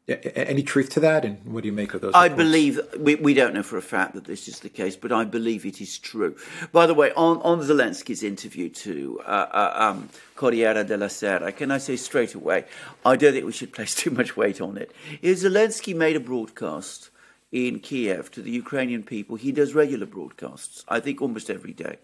any 0.09 0.62
truth 0.62 0.91
to 0.91 1.00
that, 1.00 1.25
and 1.25 1.45
what 1.45 1.62
do 1.62 1.69
you 1.69 1.73
make 1.73 1.93
of 1.93 2.00
those? 2.00 2.15
I 2.15 2.29
believe 2.29 2.81
we, 2.99 3.17
we 3.17 3.35
don't 3.35 3.53
know 3.55 3.62
for 3.62 3.77
a 3.77 3.83
fact 3.83 4.15
that 4.15 4.25
this 4.25 4.49
is 4.49 4.61
the 4.61 4.69
case, 4.69 4.97
but 4.97 5.12
I 5.12 5.25
believe 5.25 5.67
it 5.67 5.81
is 5.81 5.99
true. 5.99 6.37
By 6.73 6.87
the 6.87 6.95
way, 6.95 7.12
on, 7.12 7.43
on 7.43 7.61
Zelensky's 7.61 8.23
interview 8.23 8.71
to 8.71 9.21
uh, 9.27 9.29
uh, 9.29 9.73
um, 9.75 10.09
Corriere 10.35 10.85
della 10.85 11.11
Sera, 11.11 11.53
can 11.53 11.71
I 11.71 11.79
say 11.79 11.97
straight 11.97 12.35
away, 12.35 12.65
I 13.05 13.17
don't 13.17 13.33
think 13.33 13.45
we 13.45 13.53
should 13.53 13.73
place 13.73 13.95
too 13.95 14.11
much 14.11 14.37
weight 14.37 14.61
on 14.61 14.79
it. 14.79 14.93
Is 15.21 15.45
Zelensky 15.45 15.95
made 15.95 16.17
a 16.17 16.21
broadcast 16.21 17.11
in 17.50 17.81
Kiev 17.81 18.31
to 18.33 18.43
the 18.43 18.50
Ukrainian 18.50 19.03
people, 19.03 19.37
he 19.37 19.53
does 19.53 19.75
regular 19.75 20.05
broadcasts, 20.05 20.85
I 20.87 21.00
think 21.00 21.23
almost 21.23 21.49
every 21.49 21.73
day, 21.73 21.99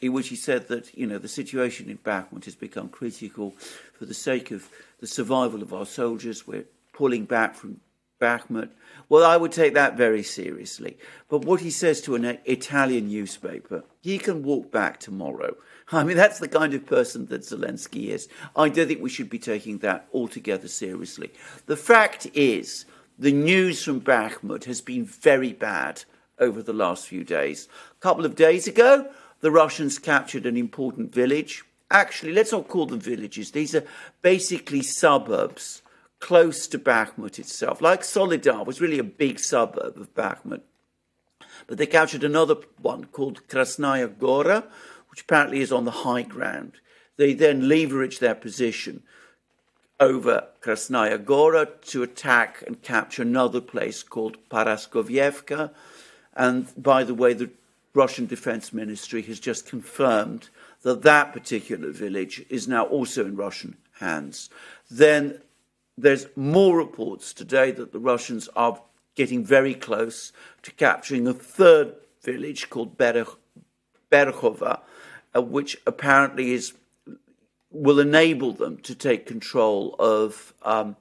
in 0.00 0.14
which 0.14 0.28
he 0.28 0.36
said 0.36 0.68
that, 0.68 0.96
you 0.96 1.06
know, 1.06 1.18
the 1.18 1.28
situation 1.28 1.90
in 1.90 1.98
Bakhmut 1.98 2.46
has 2.46 2.54
become 2.54 2.88
critical 2.88 3.54
for 3.98 4.06
the 4.06 4.14
sake 4.14 4.50
of 4.50 4.68
the 5.00 5.06
survival 5.06 5.60
of 5.60 5.74
our 5.74 5.84
soldiers. 5.84 6.46
We're 6.46 6.64
pulling 6.96 7.26
back 7.26 7.54
from 7.54 7.78
Bakhmut. 8.20 8.70
Well, 9.10 9.24
I 9.24 9.36
would 9.36 9.52
take 9.52 9.74
that 9.74 9.96
very 9.96 10.22
seriously. 10.22 10.96
But 11.28 11.44
what 11.44 11.60
he 11.60 11.70
says 11.70 12.00
to 12.02 12.14
an 12.14 12.38
Italian 12.46 13.08
newspaper, 13.08 13.84
he 14.00 14.18
can 14.18 14.42
walk 14.42 14.72
back 14.72 14.98
tomorrow. 14.98 15.56
I 15.92 16.02
mean, 16.04 16.16
that's 16.16 16.38
the 16.38 16.48
kind 16.48 16.72
of 16.72 16.86
person 16.86 17.26
that 17.26 17.42
Zelensky 17.42 18.08
is. 18.08 18.28
I 18.56 18.70
don't 18.70 18.88
think 18.88 19.02
we 19.02 19.10
should 19.10 19.28
be 19.28 19.38
taking 19.38 19.78
that 19.78 20.08
altogether 20.14 20.68
seriously. 20.68 21.32
The 21.66 21.76
fact 21.76 22.26
is, 22.32 22.86
the 23.18 23.32
news 23.32 23.84
from 23.84 24.00
Bakhmut 24.00 24.64
has 24.64 24.80
been 24.80 25.04
very 25.04 25.52
bad 25.52 26.04
over 26.38 26.62
the 26.62 26.72
last 26.72 27.06
few 27.06 27.24
days. 27.24 27.68
A 27.92 28.00
couple 28.00 28.24
of 28.24 28.34
days 28.34 28.66
ago, 28.66 29.08
the 29.40 29.50
Russians 29.50 29.98
captured 29.98 30.46
an 30.46 30.56
important 30.56 31.14
village. 31.14 31.62
Actually, 31.90 32.32
let's 32.32 32.52
not 32.52 32.68
call 32.68 32.86
them 32.86 33.00
villages. 33.00 33.50
These 33.52 33.74
are 33.74 33.84
basically 34.22 34.82
suburbs 34.82 35.82
close 36.20 36.66
to 36.68 36.78
Bakhmut 36.78 37.38
itself. 37.38 37.80
Like 37.80 38.02
Soledar 38.02 38.64
was 38.64 38.80
really 38.80 38.98
a 38.98 39.04
big 39.04 39.38
suburb 39.38 39.96
of 39.96 40.14
Bakhmut. 40.14 40.62
But 41.66 41.78
they 41.78 41.86
captured 41.86 42.24
another 42.24 42.56
one 42.80 43.06
called 43.06 43.46
Krasnaya 43.48 44.18
Gora, 44.18 44.64
which 45.10 45.22
apparently 45.22 45.60
is 45.60 45.72
on 45.72 45.84
the 45.84 45.90
high 45.90 46.22
ground. 46.22 46.72
They 47.16 47.32
then 47.32 47.62
leveraged 47.62 48.18
their 48.18 48.34
position 48.34 49.02
over 49.98 50.48
Krasnaya 50.60 51.24
Gora 51.24 51.66
to 51.86 52.02
attack 52.02 52.62
and 52.66 52.82
capture 52.82 53.22
another 53.22 53.60
place 53.60 54.02
called 54.02 54.36
Paraskovievka. 54.50 55.70
And 56.34 56.66
by 56.76 57.04
the 57.04 57.14
way, 57.14 57.32
the 57.32 57.50
Russian 57.94 58.26
Defense 58.26 58.74
Ministry 58.74 59.22
has 59.22 59.40
just 59.40 59.66
confirmed 59.66 60.50
that 60.82 61.02
that 61.02 61.32
particular 61.32 61.90
village 61.90 62.44
is 62.50 62.68
now 62.68 62.84
also 62.84 63.24
in 63.24 63.36
Russian 63.36 63.76
hands. 63.94 64.50
Then 64.90 65.40
there's 65.98 66.26
more 66.36 66.76
reports 66.76 67.32
today 67.32 67.70
that 67.72 67.92
the 67.92 67.98
Russians 67.98 68.48
are 68.54 68.80
getting 69.14 69.44
very 69.44 69.74
close 69.74 70.32
to 70.62 70.70
capturing 70.72 71.26
a 71.26 71.32
third 71.32 71.94
village 72.22 72.68
called 72.68 72.98
Berkhova, 72.98 74.80
uh, 75.34 75.42
which 75.42 75.76
apparently 75.86 76.52
is 76.52 76.74
will 77.70 78.00
enable 78.00 78.52
them 78.52 78.78
to 78.78 78.94
take 78.94 79.26
control 79.26 79.94
of, 79.98 80.54
um, 80.62 80.96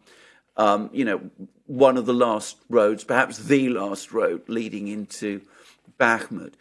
um, 0.58 0.90
you 0.92 1.06
know, 1.06 1.22
one 1.68 1.96
of 1.96 2.06
the 2.06 2.14
last 2.14 2.58
roads, 2.70 3.04
perhaps 3.04 3.38
the 3.38 3.70
last 3.70 4.12
road 4.12 4.42
leading 4.48 4.88
into 4.88 5.42
Bakhmut. 6.00 6.54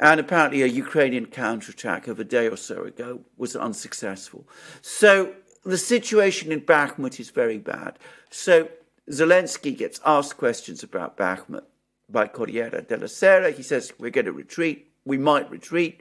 And 0.00 0.18
apparently, 0.18 0.62
a 0.62 0.66
Ukrainian 0.66 1.26
counterattack 1.26 2.08
of 2.08 2.18
a 2.18 2.24
day 2.24 2.48
or 2.48 2.56
so 2.56 2.84
ago 2.84 3.20
was 3.36 3.54
unsuccessful. 3.54 4.48
So 4.80 5.34
the 5.64 5.78
situation 5.78 6.52
in 6.52 6.60
Bakhmut 6.60 7.20
is 7.20 7.30
very 7.30 7.58
bad. 7.58 7.98
So 8.30 8.68
Zelensky 9.10 9.76
gets 9.76 10.00
asked 10.04 10.36
questions 10.36 10.82
about 10.82 11.16
Bakhmut 11.16 11.64
by 12.08 12.26
Corriere 12.26 12.82
della 12.82 13.08
Sera. 13.08 13.50
He 13.50 13.62
says, 13.62 13.92
We're 13.98 14.10
going 14.10 14.26
to 14.26 14.32
retreat. 14.32 14.90
We 15.04 15.18
might 15.18 15.50
retreat. 15.50 16.00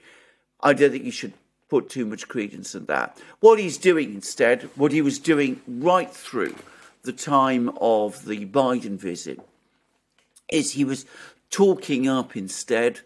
I 0.61 0.73
don't 0.73 0.91
think 0.91 1.05
you 1.05 1.11
should 1.11 1.33
put 1.69 1.89
too 1.89 2.05
much 2.05 2.27
credence 2.27 2.75
in 2.75 2.85
that. 2.85 3.17
What 3.39 3.59
he's 3.59 3.77
doing 3.77 4.13
instead, 4.13 4.63
what 4.75 4.91
he 4.91 5.01
was 5.01 5.19
doing 5.19 5.61
right 5.67 6.11
through 6.11 6.55
the 7.03 7.13
time 7.13 7.69
of 7.79 8.25
the 8.25 8.45
Biden 8.45 8.97
visit, 8.97 9.39
is 10.51 10.71
he 10.71 10.83
was 10.83 11.05
talking 11.49 12.07
up 12.07 12.35
instead 12.35 13.01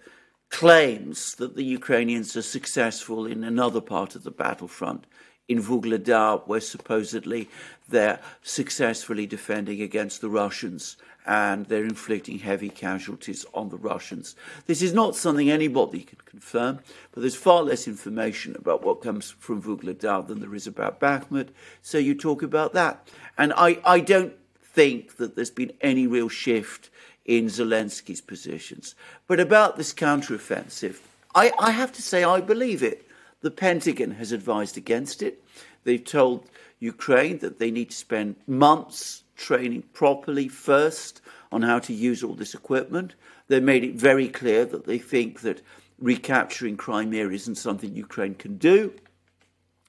claims 0.50 1.36
that 1.36 1.55
the 1.55 1.63
Ukrainians 1.63 2.36
are 2.38 2.43
successful 2.43 3.25
in 3.25 3.43
another 3.43 3.81
part 3.81 4.15
of 4.15 4.24
the 4.24 4.31
battlefront, 4.31 5.05
in 5.47 5.62
Vuhledar, 5.62 6.47
where 6.47 6.62
supposedly 6.62 7.50
they're 7.89 8.19
successfully 8.41 9.25
defending 9.25 9.81
against 9.81 10.21
the 10.21 10.29
Russians 10.29 10.97
and 11.25 11.65
they're 11.67 11.85
inflicting 11.85 12.39
heavy 12.39 12.69
casualties 12.69 13.45
on 13.53 13.69
the 13.69 13.77
Russians. 13.77 14.35
This 14.67 14.81
is 14.81 14.93
not 14.93 15.15
something 15.15 15.50
anybody 15.50 16.01
can 16.01 16.19
confirm, 16.25 16.79
but 17.12 17.21
there's 17.21 17.35
far 17.35 17.63
less 17.63 17.88
information 17.88 18.55
about 18.55 18.83
what 18.83 19.01
comes 19.01 19.31
from 19.31 19.62
Vuhledar 19.62 20.27
than 20.27 20.39
there 20.41 20.55
is 20.55 20.67
about 20.67 21.00
Bakhmut, 21.00 21.50
so 21.81 21.97
you 21.97 22.15
talk 22.15 22.43
about 22.43 22.73
that. 22.73 23.07
And 23.38 23.53
I, 23.55 23.79
I 23.85 24.00
don't 24.00 24.33
think 24.62 25.17
that 25.17 25.35
there's 25.35 25.50
been 25.50 25.71
any 25.81 26.07
real 26.07 26.29
shift 26.29 26.89
in 27.25 27.45
Zelensky's 27.45 28.21
positions. 28.21 28.95
But 29.27 29.39
about 29.39 29.77
this 29.77 29.93
counteroffensive, 29.93 30.97
I, 31.33 31.51
I 31.59 31.71
have 31.71 31.93
to 31.93 32.01
say 32.01 32.23
I 32.23 32.41
believe 32.41 32.83
it. 32.83 33.07
The 33.43 33.51
Pentagon 33.51 34.12
has 34.12 34.31
advised 34.31 34.77
against 34.77 35.21
it. 35.21 35.43
They've 35.83 36.03
told 36.03 36.50
Ukraine 36.79 37.39
that 37.39 37.59
they 37.59 37.71
need 37.71 37.89
to 37.91 37.95
spend 37.95 38.38
months 38.47 39.23
training 39.35 39.83
properly 39.91 40.47
first 40.47 41.19
on 41.51 41.62
how 41.62 41.79
to 41.79 41.93
use 41.93 42.23
all 42.23 42.35
this 42.35 42.53
equipment. 42.53 43.15
They 43.50 43.59
made 43.59 43.83
it 43.83 43.95
very 43.95 44.29
clear 44.29 44.63
that 44.65 44.85
they 44.85 44.97
think 44.97 45.41
that 45.41 45.62
recapturing 46.00 46.77
Crimea 46.77 47.29
isn't 47.29 47.55
something 47.55 47.93
Ukraine 47.93 48.35
can 48.35 48.57
do. 48.57 48.93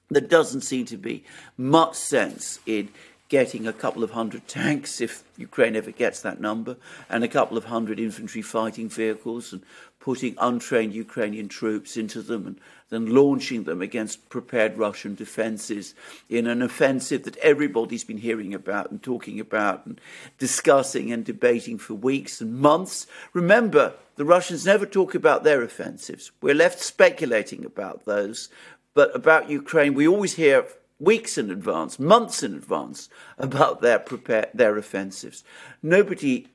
There 0.09 0.21
doesn't 0.21 0.61
seem 0.61 0.85
to 0.87 0.97
be 0.97 1.23
much 1.57 1.95
sense 1.95 2.59
in 2.65 2.89
getting 3.27 3.65
a 3.65 3.73
couple 3.73 4.03
of 4.03 4.11
hundred 4.11 4.47
tanks 4.47 5.01
if 5.01 5.23
Ukraine 5.37 5.75
ever 5.75 5.91
gets 5.91 6.21
that 6.21 6.39
number, 6.39 6.77
and 7.09 7.23
a 7.23 7.27
couple 7.27 7.57
of 7.57 7.65
hundred 7.65 7.99
infantry 7.99 8.41
fighting 8.41 8.89
vehicles, 8.89 9.51
and 9.51 9.63
putting 10.05 10.35
untrained 10.39 10.93
Ukrainian 10.93 11.47
troops 11.47 11.97
into 11.97 12.21
them 12.21 12.45
and 12.45 12.59
then 12.91 13.07
launching 13.07 13.63
them 13.63 13.81
against 13.81 14.29
prepared 14.29 14.77
Russian 14.77 15.15
defenses 15.15 15.95
in 16.29 16.45
an 16.45 16.61
offensive 16.61 17.23
that 17.23 17.37
everybody's 17.37 18.03
been 18.03 18.19
hearing 18.19 18.53
about 18.53 18.91
and 18.91 19.01
talking 19.01 19.39
about 19.39 19.83
and 19.87 19.99
discussing 20.37 21.11
and 21.11 21.25
debating 21.25 21.79
for 21.79 21.95
weeks 21.95 22.39
and 22.39 22.53
months. 22.53 23.07
Remember, 23.33 23.93
the 24.15 24.25
Russians 24.25 24.63
never 24.63 24.85
talk 24.85 25.15
about 25.15 25.43
their 25.43 25.63
offensives. 25.63 26.31
We're 26.39 26.53
left 26.53 26.79
speculating 26.79 27.65
about 27.65 28.05
those. 28.05 28.49
But 28.93 29.13
about 29.15 29.49
Ukraine, 29.49 29.95
we 29.95 30.07
always 30.07 30.35
hear 30.35 30.67
weeks 30.99 31.37
in 31.37 31.51
advance, 31.51 31.99
months 31.99 32.43
in 32.43 32.55
advance 32.55 33.09
about 33.37 33.81
their 33.81 33.99
prepare, 33.99 34.49
their 34.53 34.77
offensives. 34.77 35.43
Nobody 35.83 36.47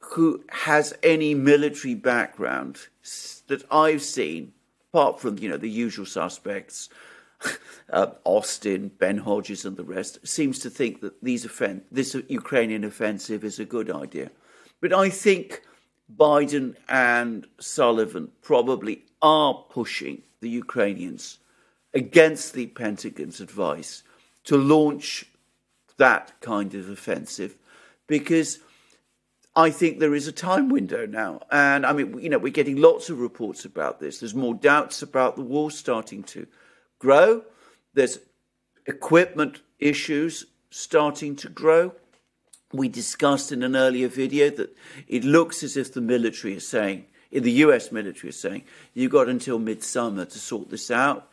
who 0.00 0.42
has 0.48 0.94
any 1.02 1.34
military 1.34 1.94
background 1.94 2.78
that 3.48 3.64
I've 3.70 4.02
seen, 4.02 4.52
apart 4.92 5.20
from 5.20 5.38
you 5.38 5.48
know 5.48 5.56
the 5.56 5.70
usual 5.70 6.06
suspects, 6.06 6.88
uh, 7.92 8.08
Austin, 8.24 8.90
Ben 8.98 9.18
Hodges, 9.18 9.64
and 9.64 9.76
the 9.76 9.84
rest, 9.84 10.26
seems 10.26 10.58
to 10.60 10.70
think 10.70 11.00
that 11.00 11.22
these 11.22 11.44
offen- 11.44 11.82
this 11.90 12.16
Ukrainian 12.28 12.84
offensive 12.84 13.44
is 13.44 13.58
a 13.58 13.64
good 13.64 13.90
idea. 13.90 14.30
But 14.80 14.92
I 14.92 15.10
think 15.10 15.62
Biden 16.14 16.76
and 16.88 17.46
Sullivan 17.58 18.32
probably 18.42 19.04
are 19.22 19.54
pushing 19.70 20.22
the 20.40 20.48
Ukrainians 20.48 21.38
against 21.92 22.54
the 22.54 22.66
Pentagon's 22.66 23.40
advice 23.40 24.02
to 24.44 24.56
launch 24.56 25.26
that 25.96 26.32
kind 26.40 26.74
of 26.74 26.88
offensive 26.88 27.56
because 28.06 28.60
I 29.54 29.70
think 29.70 29.98
there 29.98 30.14
is 30.14 30.28
a 30.28 30.32
time 30.32 30.68
window 30.68 31.06
now. 31.06 31.40
And 31.50 31.84
I 31.84 31.92
mean, 31.92 32.18
you 32.18 32.28
know, 32.28 32.38
we're 32.38 32.52
getting 32.52 32.76
lots 32.76 33.10
of 33.10 33.20
reports 33.20 33.64
about 33.64 34.00
this. 34.00 34.18
There's 34.18 34.34
more 34.34 34.54
doubts 34.54 35.02
about 35.02 35.36
the 35.36 35.42
war 35.42 35.70
starting 35.70 36.22
to 36.24 36.46
grow. 36.98 37.42
There's 37.94 38.18
equipment 38.86 39.60
issues 39.78 40.46
starting 40.70 41.36
to 41.36 41.48
grow. 41.48 41.92
We 42.72 42.88
discussed 42.88 43.50
in 43.50 43.64
an 43.64 43.74
earlier 43.74 44.08
video 44.08 44.50
that 44.50 44.76
it 45.08 45.24
looks 45.24 45.64
as 45.64 45.76
if 45.76 45.92
the 45.92 46.00
military 46.00 46.54
is 46.54 46.66
saying, 46.66 47.06
in 47.32 47.42
the 47.42 47.52
US 47.64 47.90
military 47.90 48.30
is 48.30 48.38
saying, 48.38 48.62
you've 48.94 49.12
got 49.12 49.28
until 49.28 49.58
midsummer 49.58 50.24
to 50.24 50.38
sort 50.38 50.70
this 50.70 50.90
out 50.90 51.28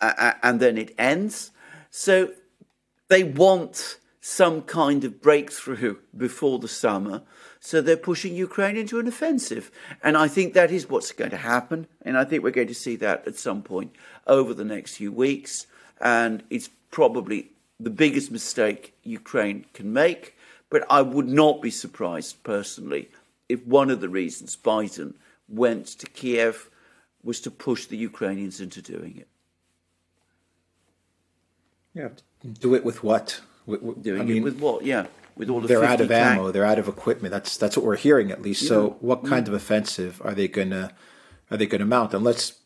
uh, 0.00 0.32
and 0.42 0.60
then 0.60 0.78
it 0.78 0.94
ends. 0.98 1.50
So 1.90 2.32
they 3.08 3.24
want 3.24 3.98
some 4.20 4.62
kind 4.62 5.04
of 5.04 5.20
breakthrough 5.20 5.96
before 6.16 6.58
the 6.58 6.68
summer. 6.68 7.22
So 7.60 7.80
they're 7.80 7.96
pushing 7.96 8.34
Ukraine 8.34 8.76
into 8.76 8.98
an 8.98 9.06
offensive. 9.06 9.70
And 10.02 10.16
I 10.16 10.28
think 10.28 10.54
that 10.54 10.70
is 10.70 10.88
what's 10.88 11.12
going 11.12 11.30
to 11.30 11.36
happen. 11.36 11.86
And 12.02 12.16
I 12.16 12.24
think 12.24 12.42
we're 12.42 12.50
going 12.50 12.68
to 12.68 12.74
see 12.74 12.96
that 12.96 13.26
at 13.26 13.36
some 13.36 13.62
point 13.62 13.94
over 14.26 14.54
the 14.54 14.64
next 14.64 14.96
few 14.96 15.12
weeks. 15.12 15.66
And 16.00 16.42
it's 16.50 16.70
probably 16.90 17.50
the 17.78 17.90
biggest 17.90 18.30
mistake 18.30 18.94
Ukraine 19.02 19.66
can 19.74 19.92
make. 19.92 20.36
But 20.70 20.84
I 20.90 21.02
would 21.02 21.28
not 21.28 21.62
be 21.62 21.70
surprised 21.70 22.42
personally 22.42 23.10
if 23.48 23.64
one 23.66 23.90
of 23.90 24.00
the 24.00 24.08
reasons 24.08 24.56
Biden 24.56 25.14
went 25.48 25.86
to 25.86 26.06
Kiev 26.06 26.70
was 27.22 27.40
to 27.40 27.50
push 27.50 27.86
the 27.86 27.96
Ukrainians 27.96 28.60
into 28.60 28.82
doing 28.82 29.16
it. 29.16 29.28
Yeah, 31.94 32.08
do 32.60 32.74
it 32.74 32.84
with 32.84 33.02
what? 33.02 33.40
Doing 33.66 34.20
I 34.20 34.24
mean, 34.24 34.38
it 34.38 34.44
with 34.44 34.58
what? 34.58 34.84
Yeah, 34.84 35.06
with 35.36 35.48
all 35.48 35.60
the 35.60 35.68
they're 35.68 35.84
out 35.84 36.00
of 36.00 36.08
tank. 36.08 36.38
ammo, 36.38 36.50
they're 36.50 36.64
out 36.64 36.78
of 36.78 36.88
equipment. 36.88 37.32
That's 37.32 37.56
that's 37.56 37.76
what 37.76 37.86
we're 37.86 37.96
hearing 37.96 38.30
at 38.30 38.42
least. 38.42 38.62
Yeah. 38.62 38.68
So, 38.68 38.96
what 39.00 39.24
kind 39.24 39.48
of 39.48 39.54
offensive 39.54 40.20
are 40.24 40.34
they 40.34 40.48
gonna 40.48 40.92
are 41.50 41.56
they 41.56 41.66
gonna 41.66 41.86
mount? 41.86 42.14
Unless 42.14 42.58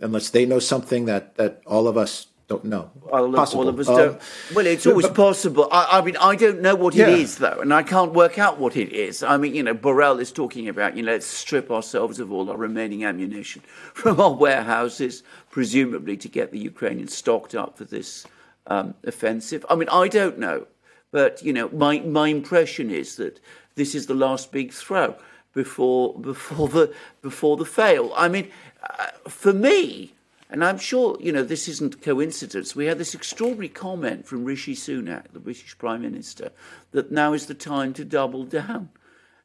unless 0.00 0.30
they 0.30 0.46
know 0.46 0.58
something 0.58 1.04
that 1.04 1.36
that 1.36 1.62
all 1.66 1.86
of 1.86 1.96
us 1.96 2.26
don't 2.50 2.64
know. 2.64 2.90
All, 3.12 3.36
all 3.36 3.68
of 3.68 3.78
us 3.78 3.88
um, 3.88 3.96
don't. 3.96 4.22
Well, 4.54 4.66
it's 4.66 4.84
always 4.84 5.06
but, 5.06 5.14
possible. 5.14 5.68
I, 5.70 5.98
I, 5.98 6.02
mean, 6.02 6.16
I 6.16 6.34
don't 6.34 6.60
know 6.60 6.74
what 6.74 6.96
yeah. 6.96 7.06
it 7.08 7.20
is 7.20 7.38
though, 7.38 7.60
and 7.60 7.72
I 7.72 7.84
can't 7.84 8.12
work 8.12 8.40
out 8.40 8.58
what 8.58 8.76
it 8.76 8.92
is. 8.92 9.22
I 9.22 9.36
mean, 9.36 9.54
you 9.54 9.62
know, 9.62 9.74
Borrell 9.74 10.20
is 10.20 10.32
talking 10.32 10.68
about, 10.68 10.96
you 10.96 11.04
know, 11.04 11.12
let's 11.12 11.26
strip 11.26 11.70
ourselves 11.70 12.18
of 12.18 12.32
all 12.32 12.50
our 12.50 12.56
remaining 12.56 13.04
ammunition 13.04 13.62
from 13.94 14.20
our 14.20 14.34
warehouses, 14.34 15.22
presumably 15.50 16.16
to 16.16 16.28
get 16.28 16.50
the 16.50 16.58
Ukrainians 16.58 17.14
stocked 17.14 17.54
up 17.54 17.78
for 17.78 17.84
this 17.84 18.26
um, 18.70 18.94
offensive. 19.04 19.66
I 19.68 19.74
mean, 19.74 19.88
I 19.90 20.08
don't 20.08 20.38
know, 20.38 20.66
but 21.10 21.42
you 21.42 21.52
know, 21.52 21.68
my 21.70 22.00
my 22.00 22.28
impression 22.28 22.90
is 22.90 23.16
that 23.16 23.40
this 23.74 23.94
is 23.94 24.06
the 24.06 24.14
last 24.14 24.52
big 24.52 24.72
throw 24.72 25.16
before 25.52 26.18
before 26.18 26.68
the 26.68 26.94
before 27.20 27.56
the 27.58 27.66
fail. 27.66 28.12
I 28.16 28.28
mean, 28.28 28.48
uh, 28.82 29.08
for 29.28 29.52
me. 29.52 30.14
And 30.52 30.64
I'm 30.64 30.78
sure, 30.78 31.16
you 31.20 31.30
know, 31.30 31.44
this 31.44 31.68
isn't 31.68 32.02
coincidence. 32.02 32.74
We 32.74 32.86
had 32.86 32.98
this 32.98 33.14
extraordinary 33.14 33.68
comment 33.68 34.26
from 34.26 34.44
Rishi 34.44 34.74
Sunak, 34.74 35.30
the 35.32 35.38
British 35.38 35.78
Prime 35.78 36.02
Minister, 36.02 36.50
that 36.90 37.12
now 37.12 37.34
is 37.34 37.46
the 37.46 37.54
time 37.54 37.92
to 37.94 38.04
double 38.04 38.42
down. 38.42 38.88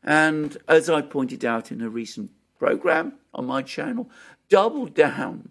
And 0.03 0.57
as 0.67 0.89
I 0.89 1.03
pointed 1.03 1.45
out 1.45 1.71
in 1.71 1.81
a 1.81 1.89
recent 1.89 2.31
program 2.57 3.13
on 3.35 3.45
my 3.45 3.61
channel, 3.61 4.09
double 4.49 4.87
down 4.87 5.49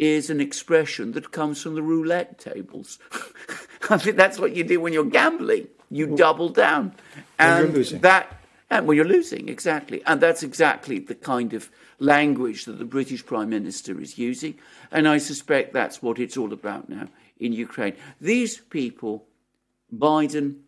is 0.00 0.30
an 0.30 0.40
expression 0.40 1.12
that 1.12 1.30
comes 1.30 1.62
from 1.62 1.74
the 1.74 1.82
roulette 1.82 2.38
tables. 2.38 2.98
I 3.90 3.98
think 3.98 4.16
that's 4.16 4.38
what 4.38 4.56
you 4.56 4.64
do 4.64 4.80
when 4.80 4.94
you're 4.94 5.04
gambling. 5.04 5.68
You 5.90 6.08
well, 6.08 6.16
double 6.16 6.48
down. 6.48 6.94
And 7.38 7.74
that 7.74 8.40
and 8.70 8.86
well 8.86 8.94
you're 8.94 9.04
losing, 9.04 9.50
exactly. 9.50 10.02
And 10.06 10.18
that's 10.18 10.42
exactly 10.42 11.00
the 11.00 11.14
kind 11.14 11.52
of 11.52 11.70
language 11.98 12.64
that 12.64 12.78
the 12.78 12.86
British 12.86 13.26
Prime 13.26 13.50
Minister 13.50 14.00
is 14.00 14.16
using. 14.16 14.54
And 14.90 15.06
I 15.06 15.18
suspect 15.18 15.74
that's 15.74 16.02
what 16.02 16.18
it's 16.18 16.38
all 16.38 16.54
about 16.54 16.88
now 16.88 17.08
in 17.38 17.52
Ukraine. 17.52 17.94
These 18.22 18.56
people, 18.58 19.26
Biden, 19.94 20.60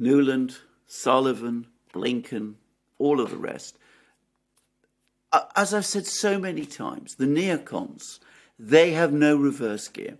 Nuland, 0.00 0.56
Sullivan, 0.86 1.66
Blinken, 1.92 2.54
all 2.98 3.20
of 3.20 3.30
the 3.30 3.36
rest, 3.36 3.76
as 5.56 5.74
I've 5.74 5.86
said 5.86 6.06
so 6.06 6.38
many 6.38 6.64
times, 6.64 7.16
the 7.16 7.26
neocons, 7.26 8.18
they 8.58 8.92
have 8.92 9.12
no 9.12 9.36
reverse 9.36 9.88
gear. 9.88 10.16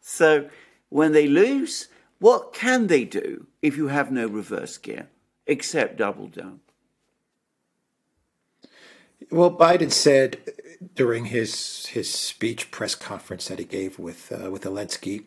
so 0.00 0.48
when 0.88 1.12
they 1.12 1.26
lose, 1.26 1.88
what 2.18 2.52
can 2.52 2.88
they 2.88 3.04
do 3.04 3.46
if 3.62 3.76
you 3.76 3.88
have 3.88 4.10
no 4.12 4.26
reverse 4.26 4.76
gear 4.78 5.08
except 5.46 5.96
double 5.96 6.28
down? 6.28 6.60
Well, 9.30 9.50
Biden 9.50 9.92
said 9.92 10.38
during 10.94 11.26
his 11.26 11.86
his 11.86 12.10
speech 12.10 12.70
press 12.70 12.94
conference 12.94 13.48
that 13.48 13.58
he 13.58 13.64
gave 13.64 13.98
with 13.98 14.32
uh, 14.32 14.50
with 14.50 14.62
Zelensky, 14.62 15.24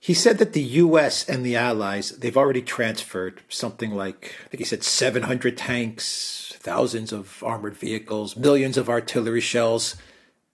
he 0.00 0.14
said 0.14 0.38
that 0.38 0.52
the 0.52 0.62
U.S. 0.62 1.28
and 1.28 1.46
the 1.46 1.56
allies 1.56 2.10
they've 2.10 2.36
already 2.36 2.62
transferred 2.62 3.42
something 3.48 3.94
like 3.94 4.34
I 4.44 4.48
think 4.48 4.58
he 4.58 4.64
said 4.64 4.82
700 4.82 5.56
tanks, 5.56 6.53
thousands 6.64 7.12
of 7.12 7.44
armored 7.44 7.76
vehicles, 7.76 8.36
millions 8.36 8.76
of 8.76 8.88
artillery 8.88 9.40
shells. 9.40 9.96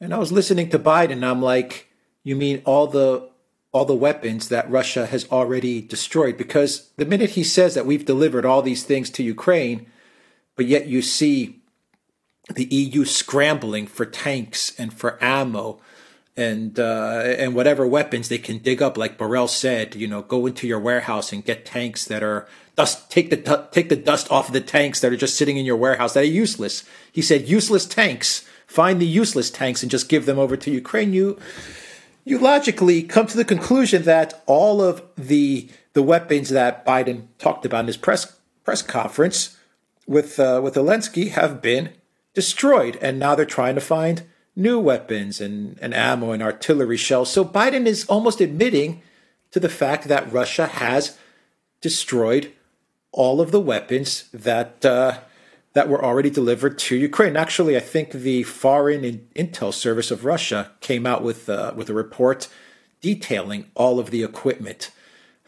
And 0.01 0.13
I 0.13 0.19
was 0.19 0.33
listening 0.33 0.69
to 0.71 0.79
Biden, 0.79 1.25
I'm 1.25 1.41
like, 1.41 1.89
you 2.23 2.37
mean 2.37 2.63
all 2.67 2.87
the 2.87 3.31
all 3.73 3.85
the 3.85 3.95
weapons 3.95 4.49
that 4.49 4.69
Russia 4.69 5.07
has 5.07 5.31
already 5.31 5.81
destroyed? 5.81 6.37
Because 6.37 6.91
the 6.97 7.07
minute 7.07 7.31
he 7.31 7.45
says 7.45 7.75
that 7.75 7.87
we've 7.87 8.05
delivered 8.05 8.45
all 8.45 8.63
these 8.63 8.83
things 8.83 9.09
to 9.11 9.23
Ukraine, 9.23 9.87
but 10.57 10.67
yet 10.67 10.89
you 10.89 11.01
see 11.03 11.61
the 12.53 12.65
EU 12.65 13.05
scrambling 13.05 13.87
for 13.87 14.05
tanks 14.05 14.75
and 14.77 14.93
for 14.93 15.23
ammo 15.23 15.81
and 16.37 16.81
uh, 16.81 17.23
and 17.39 17.55
whatever 17.55 17.87
weapons 17.87 18.29
they 18.29 18.39
can 18.39 18.59
dig 18.59 18.83
up. 18.83 18.99
Like 18.99 19.19
Borrell 19.19 19.49
said, 19.49 19.95
you 19.95 20.09
know, 20.09 20.23
go 20.23 20.47
into 20.47 20.67
your 20.67 20.81
warehouse 20.81 21.33
and 21.33 21.45
get 21.45 21.65
tanks 21.65 22.05
that 22.07 22.23
are 22.23 22.49
dust. 22.81 23.11
Take 23.11 23.31
the 23.31 23.69
take 23.71 23.89
the 23.89 23.97
dust 23.97 24.31
off 24.31 24.49
of 24.49 24.55
the 24.55 24.61
tanks 24.61 25.01
that 25.01 25.13
are 25.13 25.17
just 25.17 25.37
sitting 25.37 25.57
in 25.57 25.67
your 25.67 25.77
warehouse 25.77 26.15
that 26.15 26.25
are 26.25 26.37
useless. 26.45 26.85
He 27.13 27.23
said, 27.23 27.49
useless 27.49 27.87
tanks. 27.87 28.49
Find 28.67 29.01
the 29.01 29.07
useless 29.07 29.51
tanks 29.51 29.83
and 29.83 29.91
just 29.91 30.09
give 30.09 30.27
them 30.27 30.39
over 30.39 30.57
to 30.57 30.71
Ukraine. 30.71 31.13
You 31.13 31.39
you 32.25 32.39
logically 32.39 33.03
come 33.03 33.27
to 33.27 33.37
the 33.37 33.45
conclusion 33.45 34.03
that 34.05 34.43
all 34.47 34.81
of 34.81 35.03
the 35.17 35.69
the 35.93 36.03
weapons 36.03 36.49
that 36.51 36.87
Biden 36.87 37.27
talked 37.39 37.67
about 37.67 37.81
in 37.81 37.87
his 37.89 37.97
press 37.97 38.23
press 38.65 38.83
conference 38.83 39.59
with 40.07 40.39
uh, 40.41 40.61
with 40.63 40.75
Zelensky 40.75 41.31
have 41.31 41.61
been 41.61 41.91
destroyed. 42.35 42.97
And 43.03 43.19
now 43.19 43.35
they're 43.35 43.45
trying 43.59 43.75
to 43.75 43.81
find 43.81 44.23
new 44.57 44.79
weapons 44.79 45.41
and, 45.41 45.79
and 45.83 45.93
ammo 45.95 46.33
and 46.33 46.43
artillery 46.43 46.97
shells. 46.97 47.31
So 47.31 47.45
Biden 47.45 47.87
is 47.87 48.07
almost 48.07 48.41
admitting 48.41 49.03
to 49.51 49.61
the 49.61 49.69
fact 49.69 50.05
that 50.05 50.33
Russia 50.33 50.67
has 50.67 51.19
destroyed 51.81 52.53
all 53.13 53.41
of 53.41 53.51
the 53.51 53.61
weapons 53.61 54.29
that 54.33 54.85
uh, 54.85 55.19
that 55.73 55.89
were 55.89 56.05
already 56.05 56.31
delivered 56.31 56.79
to 56.79 56.97
Ukraine. 56.97 57.37
Actually, 57.37 57.77
I 57.77 57.81
think 57.81 58.11
the 58.11 58.43
Foreign 58.43 59.29
Intel 59.37 59.73
Service 59.73 60.11
of 60.11 60.25
Russia 60.25 60.73
came 60.81 61.07
out 61.07 61.23
with 61.23 61.49
uh, 61.49 61.73
with 61.77 61.89
a 61.89 61.95
report 61.95 62.49
detailing 63.01 63.67
all 63.75 63.99
of 63.99 64.11
the 64.11 64.23
equipment 64.23 64.91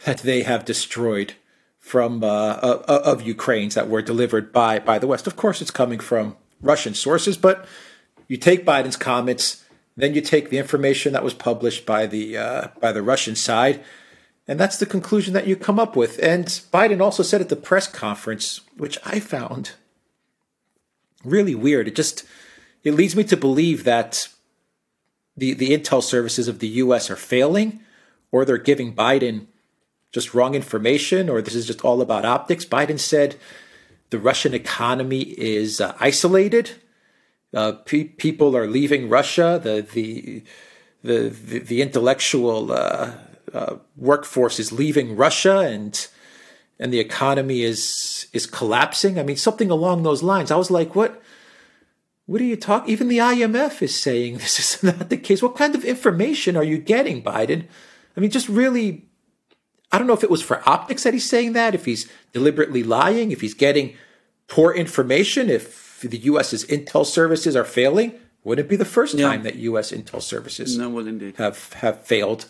that 0.05 0.19
they 0.19 0.43
have 0.43 0.65
destroyed 0.65 1.35
from 1.79 2.23
uh, 2.23 2.55
of 2.63 3.23
Ukraine's 3.23 3.75
that 3.75 3.89
were 3.89 4.03
delivered 4.03 4.53
by 4.53 4.79
by 4.79 4.99
the 4.99 5.07
West. 5.07 5.27
Of 5.27 5.37
course, 5.37 5.61
it's 5.61 5.71
coming 5.71 5.99
from 5.99 6.37
Russian 6.61 6.95
sources, 6.95 7.37
but 7.37 7.67
you 8.29 8.37
take 8.37 8.65
Biden's 8.65 8.97
comments, 8.97 9.65
then 9.97 10.15
you 10.15 10.21
take 10.21 10.49
the 10.49 10.59
information 10.59 11.13
that 11.13 11.25
was 11.25 11.35
published 11.35 11.85
by 11.85 12.07
the 12.07 12.39
uh, 12.39 12.69
by 12.81 12.93
the 12.93 13.03
Russian 13.03 13.35
side, 13.35 13.83
and 14.49 14.59
that's 14.59 14.79
the 14.79 14.87
conclusion 14.87 15.35
that 15.35 15.47
you 15.47 15.57
come 15.57 15.79
up 15.79 15.95
with. 15.95 16.19
And 16.23 16.47
Biden 16.47 17.01
also 17.01 17.23
said 17.23 17.41
at 17.41 17.49
the 17.49 17.57
press 17.57 17.87
conference, 17.87 18.61
which 18.77 18.99
I 19.05 19.21
found 19.21 19.73
really 21.25 21.55
weird. 21.55 21.89
It 21.89 21.95
just 21.95 22.25
it 22.83 22.95
leads 22.95 23.15
me 23.15 23.25
to 23.25 23.37
believe 23.37 23.85
that 23.85 24.29
the 25.37 25.55
the 25.55 25.71
intel 25.71 26.03
services 26.03 26.49
of 26.49 26.59
the 26.59 26.69
U.S. 26.69 27.11
are 27.11 27.17
failing, 27.17 27.81
or 28.31 28.45
they're 28.45 28.59
giving 28.59 28.95
Biden 28.95 29.47
just 30.11 30.35
wrong 30.35 30.55
information, 30.55 31.29
or 31.29 31.41
this 31.41 31.55
is 31.55 31.67
just 31.67 31.85
all 31.85 32.03
about 32.03 32.25
optics. 32.25 32.65
Biden 32.65 32.99
said 32.99 33.37
the 34.11 34.19
Russian 34.19 34.55
economy 34.55 35.23
is 35.23 35.81
uh, 35.81 35.97
isolated. 36.01 36.73
Uh, 37.55 37.73
pe- 37.73 38.05
people 38.05 38.57
are 38.57 38.67
leaving 38.67 39.09
Russia. 39.09 39.61
The 39.63 39.83
the 39.83 40.43
the 41.03 41.29
the, 41.29 41.59
the 41.61 41.83
intellectual 41.83 42.73
uh, 42.73 43.13
uh 43.53 43.77
workforce 43.97 44.59
is 44.59 44.73
leaving 44.73 45.17
Russia, 45.17 45.59
and 45.59 46.07
and 46.79 46.93
the 46.93 47.01
economy 47.01 47.63
is 47.63 48.27
is 48.33 48.47
collapsing. 48.47 49.19
I 49.19 49.23
mean, 49.23 49.37
something 49.37 49.71
along 49.71 50.03
those 50.03 50.23
lines. 50.23 50.51
I 50.51 50.57
was 50.57 50.71
like, 50.71 50.95
what? 50.95 51.23
What 52.27 52.41
are 52.41 52.45
you 52.45 52.57
talking? 52.57 52.91
Even 52.91 53.09
the 53.09 53.19
IMF 53.19 53.83
is 53.83 54.01
saying 54.01 54.35
this 54.39 54.59
is 54.59 54.83
not 54.83 55.11
the 55.11 55.17
case. 55.17 55.43
What 55.43 55.57
kind 55.57 55.75
of 55.75 55.85
information 55.85 56.57
are 56.57 56.65
you 56.65 56.79
getting, 56.79 57.23
Biden? 57.23 57.67
I 58.17 58.21
mean, 58.21 58.31
just 58.31 58.49
really, 58.49 59.07
I 59.91 59.99
don't 59.99 60.07
know 60.07 60.13
if 60.13 60.25
it 60.25 60.31
was 60.31 60.43
for 60.43 60.67
optics 60.69 61.03
that 61.05 61.15
he's 61.15 61.29
saying 61.29 61.55
that, 61.55 61.75
if 61.75 61.85
he's 61.85 62.11
deliberately 62.33 62.83
lying, 62.83 63.33
if 63.33 63.41
he's 63.41 63.55
getting 63.55 63.95
poor 64.49 64.73
information, 64.73 65.49
if 65.49 66.01
the 66.01 66.19
U.S.'s 66.19 66.65
intel 66.67 67.07
services 67.07 67.57
are 67.57 67.65
failing. 67.65 68.15
Wouldn't 68.45 68.67
it 68.67 68.69
be 68.69 68.77
the 68.77 68.85
first 68.85 69.19
time 69.19 69.45
that 69.45 69.55
U.S. 69.55 69.93
intel 69.93 70.21
services 70.21 70.77
no, 70.77 70.91
have 71.37 71.73
have 71.75 72.05
failed? 72.05 72.47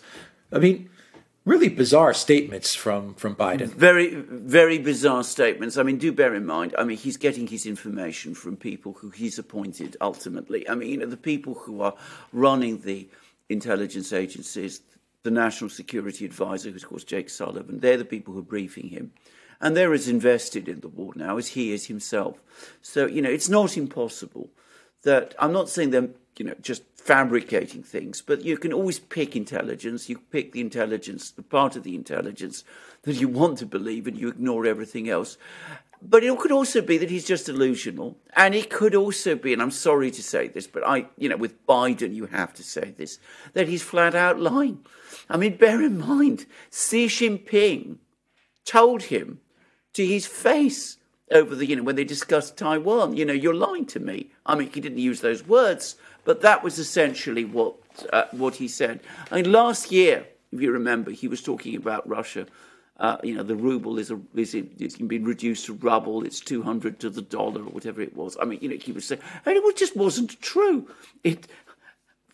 I 0.53 0.59
mean, 0.59 0.89
really 1.45 1.69
bizarre 1.69 2.13
statements 2.13 2.75
from 2.75 3.15
from 3.15 3.35
Biden. 3.35 3.67
Very 3.67 4.13
very 4.15 4.77
bizarre 4.77 5.23
statements. 5.23 5.77
I 5.77 5.83
mean, 5.83 5.97
do 5.97 6.11
bear 6.11 6.35
in 6.35 6.45
mind. 6.45 6.75
I 6.77 6.83
mean, 6.83 6.97
he's 6.97 7.17
getting 7.17 7.47
his 7.47 7.65
information 7.65 8.35
from 8.35 8.55
people 8.55 8.93
who 8.93 9.09
he's 9.09 9.39
appointed. 9.39 9.97
Ultimately, 9.99 10.69
I 10.69 10.75
mean, 10.75 10.89
you 10.89 10.97
know, 10.97 11.05
the 11.05 11.17
people 11.17 11.55
who 11.55 11.81
are 11.81 11.95
running 12.31 12.81
the 12.81 13.09
intelligence 13.49 14.13
agencies, 14.13 14.81
the 15.23 15.31
National 15.31 15.69
Security 15.69 16.25
Advisor, 16.25 16.69
who's 16.69 16.83
of 16.83 16.89
course 16.89 17.03
Jake 17.03 17.29
Sullivan. 17.29 17.79
They're 17.79 17.97
the 17.97 18.05
people 18.05 18.33
who 18.33 18.39
are 18.39 18.43
briefing 18.43 18.89
him. 18.89 19.11
And 19.61 19.77
they're 19.77 19.93
as 19.93 20.09
invested 20.09 20.67
in 20.67 20.81
the 20.81 20.89
war 20.89 21.13
now 21.15 21.37
as 21.37 21.49
he 21.49 21.71
is 21.71 21.85
himself. 21.85 22.41
So, 22.81 23.05
you 23.05 23.21
know, 23.21 23.29
it's 23.29 23.47
not 23.47 23.77
impossible 23.77 24.49
that 25.03 25.35
I'm 25.39 25.53
not 25.53 25.69
saying 25.69 25.91
they're, 25.91 26.09
you 26.37 26.45
know, 26.45 26.55
just 26.61 26.83
fabricating 26.95 27.83
things, 27.83 28.21
but 28.21 28.43
you 28.43 28.57
can 28.57 28.73
always 28.73 28.99
pick 28.99 29.35
intelligence. 29.35 30.09
You 30.09 30.17
pick 30.17 30.53
the 30.53 30.61
intelligence, 30.61 31.31
the 31.31 31.43
part 31.43 31.75
of 31.75 31.83
the 31.83 31.95
intelligence 31.95 32.63
that 33.03 33.15
you 33.15 33.27
want 33.27 33.57
to 33.59 33.65
believe, 33.65 34.07
and 34.07 34.17
you 34.17 34.29
ignore 34.29 34.65
everything 34.65 35.09
else. 35.09 35.37
But 36.01 36.23
it 36.23 36.37
could 36.37 36.51
also 36.51 36.81
be 36.81 36.97
that 36.97 37.09
he's 37.09 37.25
just 37.25 37.45
delusional, 37.45 38.17
and 38.35 38.55
it 38.55 38.69
could 38.69 38.95
also 38.95 39.35
be, 39.35 39.53
and 39.53 39.61
I'm 39.61 39.71
sorry 39.71 40.11
to 40.11 40.23
say 40.23 40.47
this, 40.47 40.67
but 40.67 40.85
I, 40.85 41.07
you 41.17 41.29
know, 41.29 41.37
with 41.37 41.65
Biden, 41.65 42.13
you 42.13 42.25
have 42.25 42.53
to 42.55 42.63
say 42.63 42.93
this, 42.97 43.19
that 43.53 43.67
he's 43.67 43.81
flat 43.81 44.15
out 44.15 44.39
lying. 44.39 44.85
I 45.29 45.37
mean, 45.37 45.55
bear 45.55 45.81
in 45.81 45.99
mind, 45.99 46.45
Xi 46.71 47.07
Jinping 47.07 47.97
told 48.65 49.03
him 49.03 49.39
to 49.93 50.05
his 50.05 50.25
face 50.25 50.97
over 51.33 51.55
the, 51.55 51.65
you 51.65 51.75
know, 51.75 51.83
when 51.83 51.95
they 51.95 52.03
discussed 52.03 52.57
Taiwan, 52.57 53.17
you 53.17 53.25
know, 53.25 53.33
you're 53.33 53.53
lying 53.53 53.85
to 53.87 53.99
me. 53.99 54.31
I 54.45 54.55
mean, 54.55 54.69
he 54.71 54.79
didn't 54.79 54.99
use 54.99 55.21
those 55.21 55.45
words, 55.47 55.95
but 56.23 56.41
that 56.41 56.63
was 56.63 56.79
essentially 56.79 57.45
what 57.45 57.75
uh, 58.11 58.25
what 58.31 58.55
he 58.55 58.67
said. 58.67 59.01
I 59.31 59.41
mean, 59.41 59.51
last 59.51 59.91
year, 59.91 60.27
if 60.51 60.61
you 60.61 60.71
remember, 60.71 61.11
he 61.11 61.27
was 61.27 61.41
talking 61.41 61.75
about 61.75 62.07
Russia. 62.07 62.47
Uh, 62.97 63.17
you 63.23 63.33
know, 63.33 63.43
the 63.43 63.55
ruble 63.55 63.97
is 63.97 64.11
a, 64.11 64.19
is 64.35 64.53
it, 64.53 64.67
it's 64.79 64.97
been 64.97 65.25
reduced 65.25 65.65
to 65.65 65.73
rubble. 65.73 66.23
It's 66.23 66.39
two 66.39 66.61
hundred 66.61 66.99
to 66.99 67.09
the 67.09 67.23
dollar 67.23 67.61
or 67.61 67.71
whatever 67.71 68.01
it 68.01 68.15
was. 68.15 68.37
I 68.39 68.45
mean, 68.45 68.59
you 68.61 68.69
know, 68.69 68.77
he 68.77 68.91
was 68.91 69.05
saying, 69.05 69.21
and 69.45 69.57
it 69.57 69.77
just 69.77 69.95
wasn't 69.95 70.39
true. 70.41 70.87
It, 71.23 71.47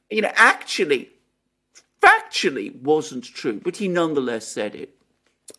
you 0.09 0.21
know, 0.21 0.31
actually, 0.35 1.09
factually 2.01 2.79
wasn't 2.81 3.23
true, 3.23 3.62
but 3.63 3.77
he 3.77 3.88
nonetheless 3.88 4.47
said 4.47 4.75
it. 4.75 4.95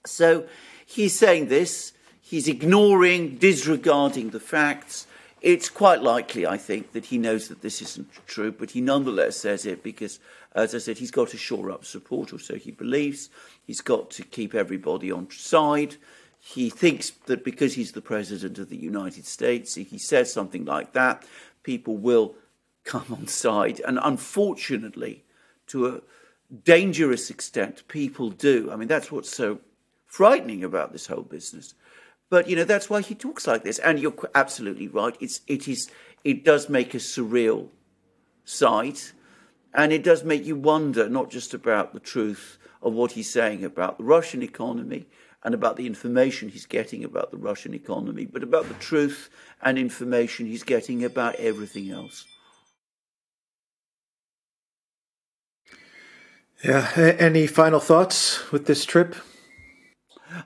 So 0.06 0.46
he's 0.84 1.18
saying 1.18 1.48
this. 1.48 1.92
He's 2.30 2.46
ignoring, 2.46 3.38
disregarding 3.38 4.30
the 4.30 4.38
facts. 4.38 5.08
It's 5.42 5.68
quite 5.68 6.00
likely, 6.00 6.46
I 6.46 6.58
think, 6.58 6.92
that 6.92 7.06
he 7.06 7.18
knows 7.18 7.48
that 7.48 7.60
this 7.60 7.82
isn't 7.82 8.08
true, 8.28 8.52
but 8.52 8.70
he 8.70 8.80
nonetheless 8.80 9.36
says 9.36 9.66
it 9.66 9.82
because, 9.82 10.20
as 10.54 10.72
I 10.72 10.78
said, 10.78 10.98
he's 10.98 11.10
got 11.10 11.30
to 11.30 11.36
shore 11.36 11.72
up 11.72 11.84
support, 11.84 12.32
or 12.32 12.38
so 12.38 12.54
he 12.54 12.70
believes. 12.70 13.30
He's 13.66 13.80
got 13.80 14.12
to 14.12 14.22
keep 14.22 14.54
everybody 14.54 15.10
on 15.10 15.28
side. 15.32 15.96
He 16.38 16.70
thinks 16.70 17.10
that 17.26 17.42
because 17.42 17.74
he's 17.74 17.90
the 17.90 18.00
president 18.00 18.60
of 18.60 18.68
the 18.68 18.76
United 18.76 19.26
States, 19.26 19.76
if 19.76 19.90
he 19.90 19.98
says 19.98 20.32
something 20.32 20.64
like 20.64 20.92
that, 20.92 21.24
people 21.64 21.96
will 21.96 22.36
come 22.84 23.06
on 23.10 23.26
side. 23.26 23.80
And 23.84 23.98
unfortunately, 24.00 25.24
to 25.66 25.88
a 25.88 26.00
dangerous 26.64 27.28
extent, 27.28 27.88
people 27.88 28.30
do. 28.30 28.70
I 28.70 28.76
mean, 28.76 28.86
that's 28.86 29.10
what's 29.10 29.34
so 29.34 29.58
frightening 30.06 30.62
about 30.62 30.92
this 30.92 31.08
whole 31.08 31.22
business. 31.22 31.74
But 32.30 32.48
you 32.48 32.56
know 32.56 32.64
that's 32.64 32.88
why 32.88 33.02
he 33.02 33.14
talks 33.14 33.46
like 33.46 33.64
this, 33.64 33.78
and 33.80 33.98
you're 33.98 34.14
absolutely 34.34 34.88
right. 34.88 35.16
It's 35.20 35.40
it 35.46 35.68
is 35.68 35.90
it 36.24 36.44
does 36.44 36.68
make 36.68 36.94
a 36.94 36.98
surreal 36.98 37.68
sight, 38.44 39.12
and 39.74 39.92
it 39.92 40.04
does 40.04 40.24
make 40.24 40.46
you 40.46 40.56
wonder 40.56 41.08
not 41.08 41.28
just 41.28 41.52
about 41.52 41.92
the 41.92 42.00
truth 42.00 42.56
of 42.82 42.92
what 42.94 43.12
he's 43.12 43.30
saying 43.30 43.64
about 43.64 43.98
the 43.98 44.04
Russian 44.04 44.42
economy 44.42 45.06
and 45.42 45.54
about 45.54 45.76
the 45.76 45.86
information 45.86 46.48
he's 46.48 46.66
getting 46.66 47.02
about 47.02 47.30
the 47.30 47.36
Russian 47.36 47.74
economy, 47.74 48.26
but 48.26 48.42
about 48.42 48.68
the 48.68 48.74
truth 48.74 49.30
and 49.62 49.78
information 49.78 50.46
he's 50.46 50.62
getting 50.62 51.04
about 51.04 51.34
everything 51.36 51.90
else. 51.90 52.26
Yeah. 56.62 56.90
Any 57.18 57.46
final 57.46 57.80
thoughts 57.80 58.52
with 58.52 58.66
this 58.66 58.84
trip? 58.84 59.16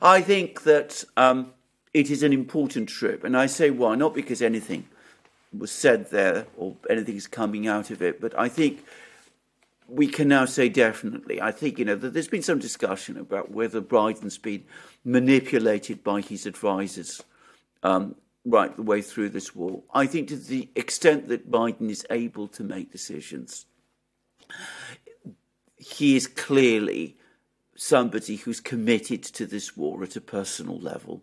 I 0.01 0.21
think 0.21 0.63
that 0.63 1.03
um, 1.17 1.53
it 1.95 2.11
is 2.11 2.23
an 2.25 2.33
important 2.33 2.89
trip. 2.89 3.25
And 3.25 3.37
I 3.37 3.47
say 3.47 3.71
why, 3.71 3.95
not 3.95 4.15
because 4.15 4.43
anything 4.43 4.89
was 5.57 5.71
said 5.71 6.11
there 6.11 6.47
or 6.57 6.77
anything's 6.91 7.29
coming 7.29 7.69
out 7.69 7.91
of 7.91 8.03
it, 8.03 8.21
but 8.21 8.37
I 8.39 8.49
think 8.49 8.85
we 9.89 10.09
can 10.09 10.29
now 10.29 10.45
say 10.45 10.69
definitely. 10.69 11.41
I 11.41 11.53
think, 11.53 11.79
you 11.79 11.85
know, 11.85 11.95
that 11.95 12.13
there's 12.13 12.29
been 12.29 12.43
some 12.43 12.59
discussion 12.59 13.17
about 13.17 13.53
whether 13.53 13.81
Biden's 13.81 14.39
been 14.39 14.65
manipulated 15.05 16.03
by 16.03 16.21
his 16.21 16.47
advisors 16.47 17.23
um, 17.83 18.17
right 18.45 18.75
the 18.75 18.83
way 18.83 19.01
through 19.01 19.29
this 19.29 19.55
war. 19.55 19.83
I 19.93 20.07
think 20.07 20.29
to 20.29 20.37
the 20.37 20.69
extent 20.75 21.29
that 21.29 21.51
Biden 21.51 21.91
is 21.91 22.05
able 22.11 22.49
to 22.49 22.65
make 22.65 22.91
decisions, 22.91 23.67
he 25.77 26.17
is 26.17 26.27
clearly 26.27 27.17
somebody 27.77 28.37
who's 28.37 28.61
committed 28.61 29.23
to 29.23 29.47
this 29.47 29.77
war 29.77 30.03
at 30.03 30.17
a 30.17 30.21
personal 30.21 30.79
level. 30.79 31.23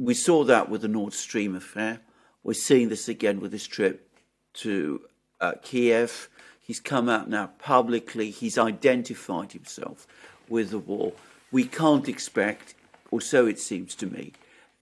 We 0.00 0.14
saw 0.14 0.44
that 0.44 0.70
with 0.70 0.80
the 0.80 0.88
Nord 0.88 1.12
Stream 1.12 1.54
affair. 1.54 2.00
We're 2.42 2.54
seeing 2.54 2.88
this 2.88 3.06
again 3.06 3.38
with 3.38 3.52
his 3.52 3.66
trip 3.66 4.08
to 4.54 5.02
uh, 5.42 5.52
Kiev. 5.60 6.30
He's 6.58 6.80
come 6.80 7.10
out 7.10 7.28
now 7.28 7.50
publicly. 7.58 8.30
He's 8.30 8.56
identified 8.56 9.52
himself 9.52 10.06
with 10.48 10.70
the 10.70 10.78
war. 10.78 11.12
We 11.52 11.64
can't 11.64 12.08
expect, 12.08 12.74
or 13.10 13.20
so 13.20 13.46
it 13.46 13.58
seems 13.58 13.94
to 13.96 14.06
me, 14.06 14.32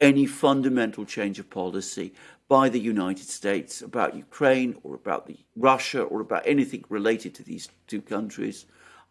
any 0.00 0.24
fundamental 0.24 1.04
change 1.04 1.40
of 1.40 1.50
policy 1.50 2.14
by 2.46 2.68
the 2.68 2.78
United 2.78 3.26
States 3.26 3.82
about 3.82 4.14
Ukraine 4.14 4.78
or 4.84 4.94
about 4.94 5.26
the 5.26 5.38
Russia 5.56 6.02
or 6.02 6.20
about 6.20 6.46
anything 6.46 6.84
related 6.88 7.34
to 7.34 7.42
these 7.42 7.70
two 7.88 8.02
countries 8.02 8.66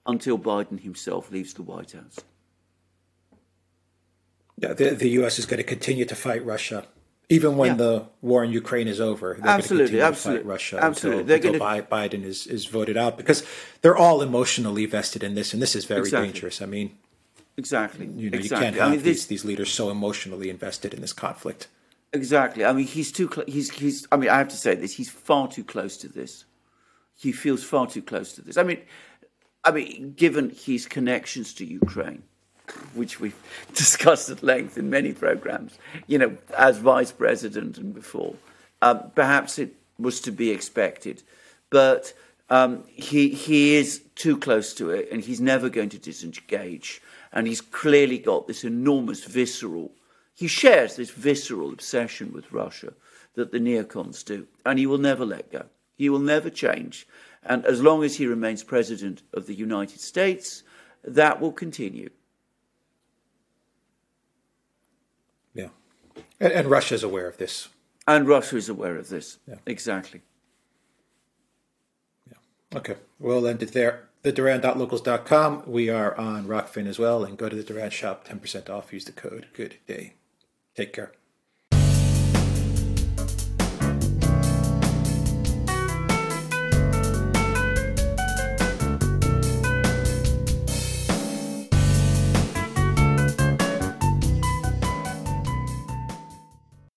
until 0.05 0.39
Biden 0.39 0.79
himself 0.79 1.29
leaves 1.33 1.53
the 1.53 1.63
White 1.63 1.91
House. 1.91 2.21
Yeah, 4.57 4.73
the, 4.73 4.89
the 4.91 5.09
U.S. 5.09 5.37
is 5.39 5.45
going 5.45 5.57
to 5.57 5.63
continue 5.63 6.05
to 6.05 6.15
fight 6.15 6.45
Russia. 6.45 6.85
Even 7.29 7.57
when 7.57 7.71
yeah. 7.71 7.75
the 7.75 8.05
war 8.21 8.43
in 8.43 8.51
Ukraine 8.51 8.87
is 8.87 9.01
over, 9.01 9.37
they're 9.39 9.51
absolutely, 9.51 9.91
going 9.91 9.99
to 9.99 10.07
absolutely. 10.07 10.39
to 10.39 10.43
fight 10.43 10.49
Russia 10.49 10.79
absolutely. 10.81 11.33
until, 11.33 11.49
until 11.49 11.59
gonna... 11.59 11.83
Biden 11.83 12.23
is, 12.23 12.47
is 12.47 12.65
voted 12.65 12.95
out 12.95 13.17
because 13.17 13.45
they're 13.81 13.97
all 13.97 14.21
emotionally 14.21 14.85
vested 14.85 15.23
in 15.23 15.35
this, 15.35 15.53
and 15.53 15.61
this 15.61 15.75
is 15.75 15.83
very 15.85 16.01
exactly. 16.01 16.27
dangerous. 16.27 16.61
I 16.61 16.67
mean, 16.67 16.97
exactly. 17.57 18.05
You 18.05 18.29
know, 18.29 18.37
exactly. 18.37 18.43
you 18.43 18.49
can't 18.49 18.75
have 18.77 18.87
I 18.87 18.91
mean, 18.91 19.01
these, 19.03 19.27
these 19.27 19.43
leaders 19.43 19.71
so 19.71 19.89
emotionally 19.89 20.49
invested 20.49 20.93
in 20.93 21.01
this 21.01 21.13
conflict. 21.13 21.67
Exactly. 22.13 22.63
I 22.63 22.71
mean, 22.71 22.87
he's 22.87 23.11
too. 23.11 23.29
Cl- 23.31 23.47
he's 23.47 23.69
he's. 23.71 24.07
I 24.11 24.17
mean, 24.17 24.29
I 24.29 24.37
have 24.37 24.47
to 24.49 24.55
say 24.55 24.75
this. 24.75 24.93
He's 24.95 25.09
far 25.09 25.47
too 25.49 25.63
close 25.63 25.97
to 25.97 26.07
this. 26.07 26.45
He 27.15 27.31
feels 27.31 27.63
far 27.63 27.87
too 27.87 28.01
close 28.01 28.33
to 28.33 28.41
this. 28.41 28.57
I 28.57 28.63
mean, 28.63 28.79
I 29.63 29.71
mean, 29.71 30.13
given 30.15 30.49
his 30.49 30.85
connections 30.85 31.53
to 31.55 31.65
Ukraine, 31.65 32.23
which 32.93 33.19
we've 33.19 33.35
discussed 33.73 34.29
at 34.29 34.43
length 34.43 34.77
in 34.77 34.89
many 34.89 35.13
programs, 35.13 35.77
you 36.07 36.17
know, 36.17 36.37
as 36.57 36.77
vice 36.77 37.11
president 37.11 37.77
and 37.77 37.93
before, 37.93 38.35
um, 38.81 39.11
perhaps 39.15 39.57
it 39.59 39.73
was 39.99 40.21
to 40.21 40.31
be 40.31 40.51
expected. 40.51 41.23
But 41.69 42.13
um, 42.49 42.83
he, 42.87 43.29
he 43.29 43.75
is 43.75 44.01
too 44.15 44.37
close 44.37 44.73
to 44.75 44.91
it 44.91 45.09
and 45.11 45.23
he's 45.23 45.41
never 45.41 45.69
going 45.69 45.89
to 45.89 45.99
disengage. 45.99 47.01
And 47.33 47.47
he's 47.47 47.61
clearly 47.61 48.17
got 48.17 48.47
this 48.47 48.63
enormous 48.63 49.23
visceral, 49.25 49.91
he 50.33 50.47
shares 50.47 50.95
this 50.95 51.09
visceral 51.09 51.73
obsession 51.73 52.31
with 52.31 52.51
Russia 52.51 52.93
that 53.35 53.51
the 53.51 53.59
neocons 53.59 54.23
do. 54.23 54.47
And 54.65 54.79
he 54.79 54.85
will 54.85 54.97
never 54.97 55.25
let 55.25 55.51
go. 55.51 55.65
He 55.97 56.09
will 56.09 56.19
never 56.19 56.49
change. 56.49 57.07
And 57.43 57.65
as 57.65 57.81
long 57.81 58.03
as 58.03 58.15
he 58.15 58.27
remains 58.27 58.63
president 58.63 59.23
of 59.33 59.47
the 59.47 59.55
United 59.55 59.99
States, 59.99 60.63
that 61.03 61.39
will 61.39 61.51
continue. 61.51 62.09
Yeah. 65.53 65.69
And, 66.39 66.53
and 66.53 66.69
Russia 66.69 66.95
is 66.95 67.03
aware 67.03 67.27
of 67.27 67.37
this. 67.37 67.69
And 68.07 68.27
Russia 68.27 68.57
is 68.57 68.69
aware 68.69 68.95
of 68.95 69.09
this. 69.09 69.39
Yeah. 69.47 69.55
Exactly. 69.65 70.21
Yeah. 72.29 72.77
Okay. 72.77 72.95
We'll 73.19 73.47
end 73.47 73.63
it 73.63 73.73
there. 73.73 74.09
The 74.21 74.31
Duran.locals.com. 74.31 75.63
We 75.67 75.89
are 75.89 76.17
on 76.17 76.45
Rokfin 76.45 76.87
as 76.87 76.99
well. 76.99 77.23
And 77.23 77.37
go 77.37 77.49
to 77.49 77.55
the 77.55 77.63
Duran 77.63 77.89
shop, 77.91 78.27
10% 78.27 78.69
off. 78.69 78.93
Use 78.93 79.05
the 79.05 79.11
code. 79.11 79.47
Good 79.53 79.77
day. 79.87 80.13
Take 80.75 80.93
care. 80.93 81.11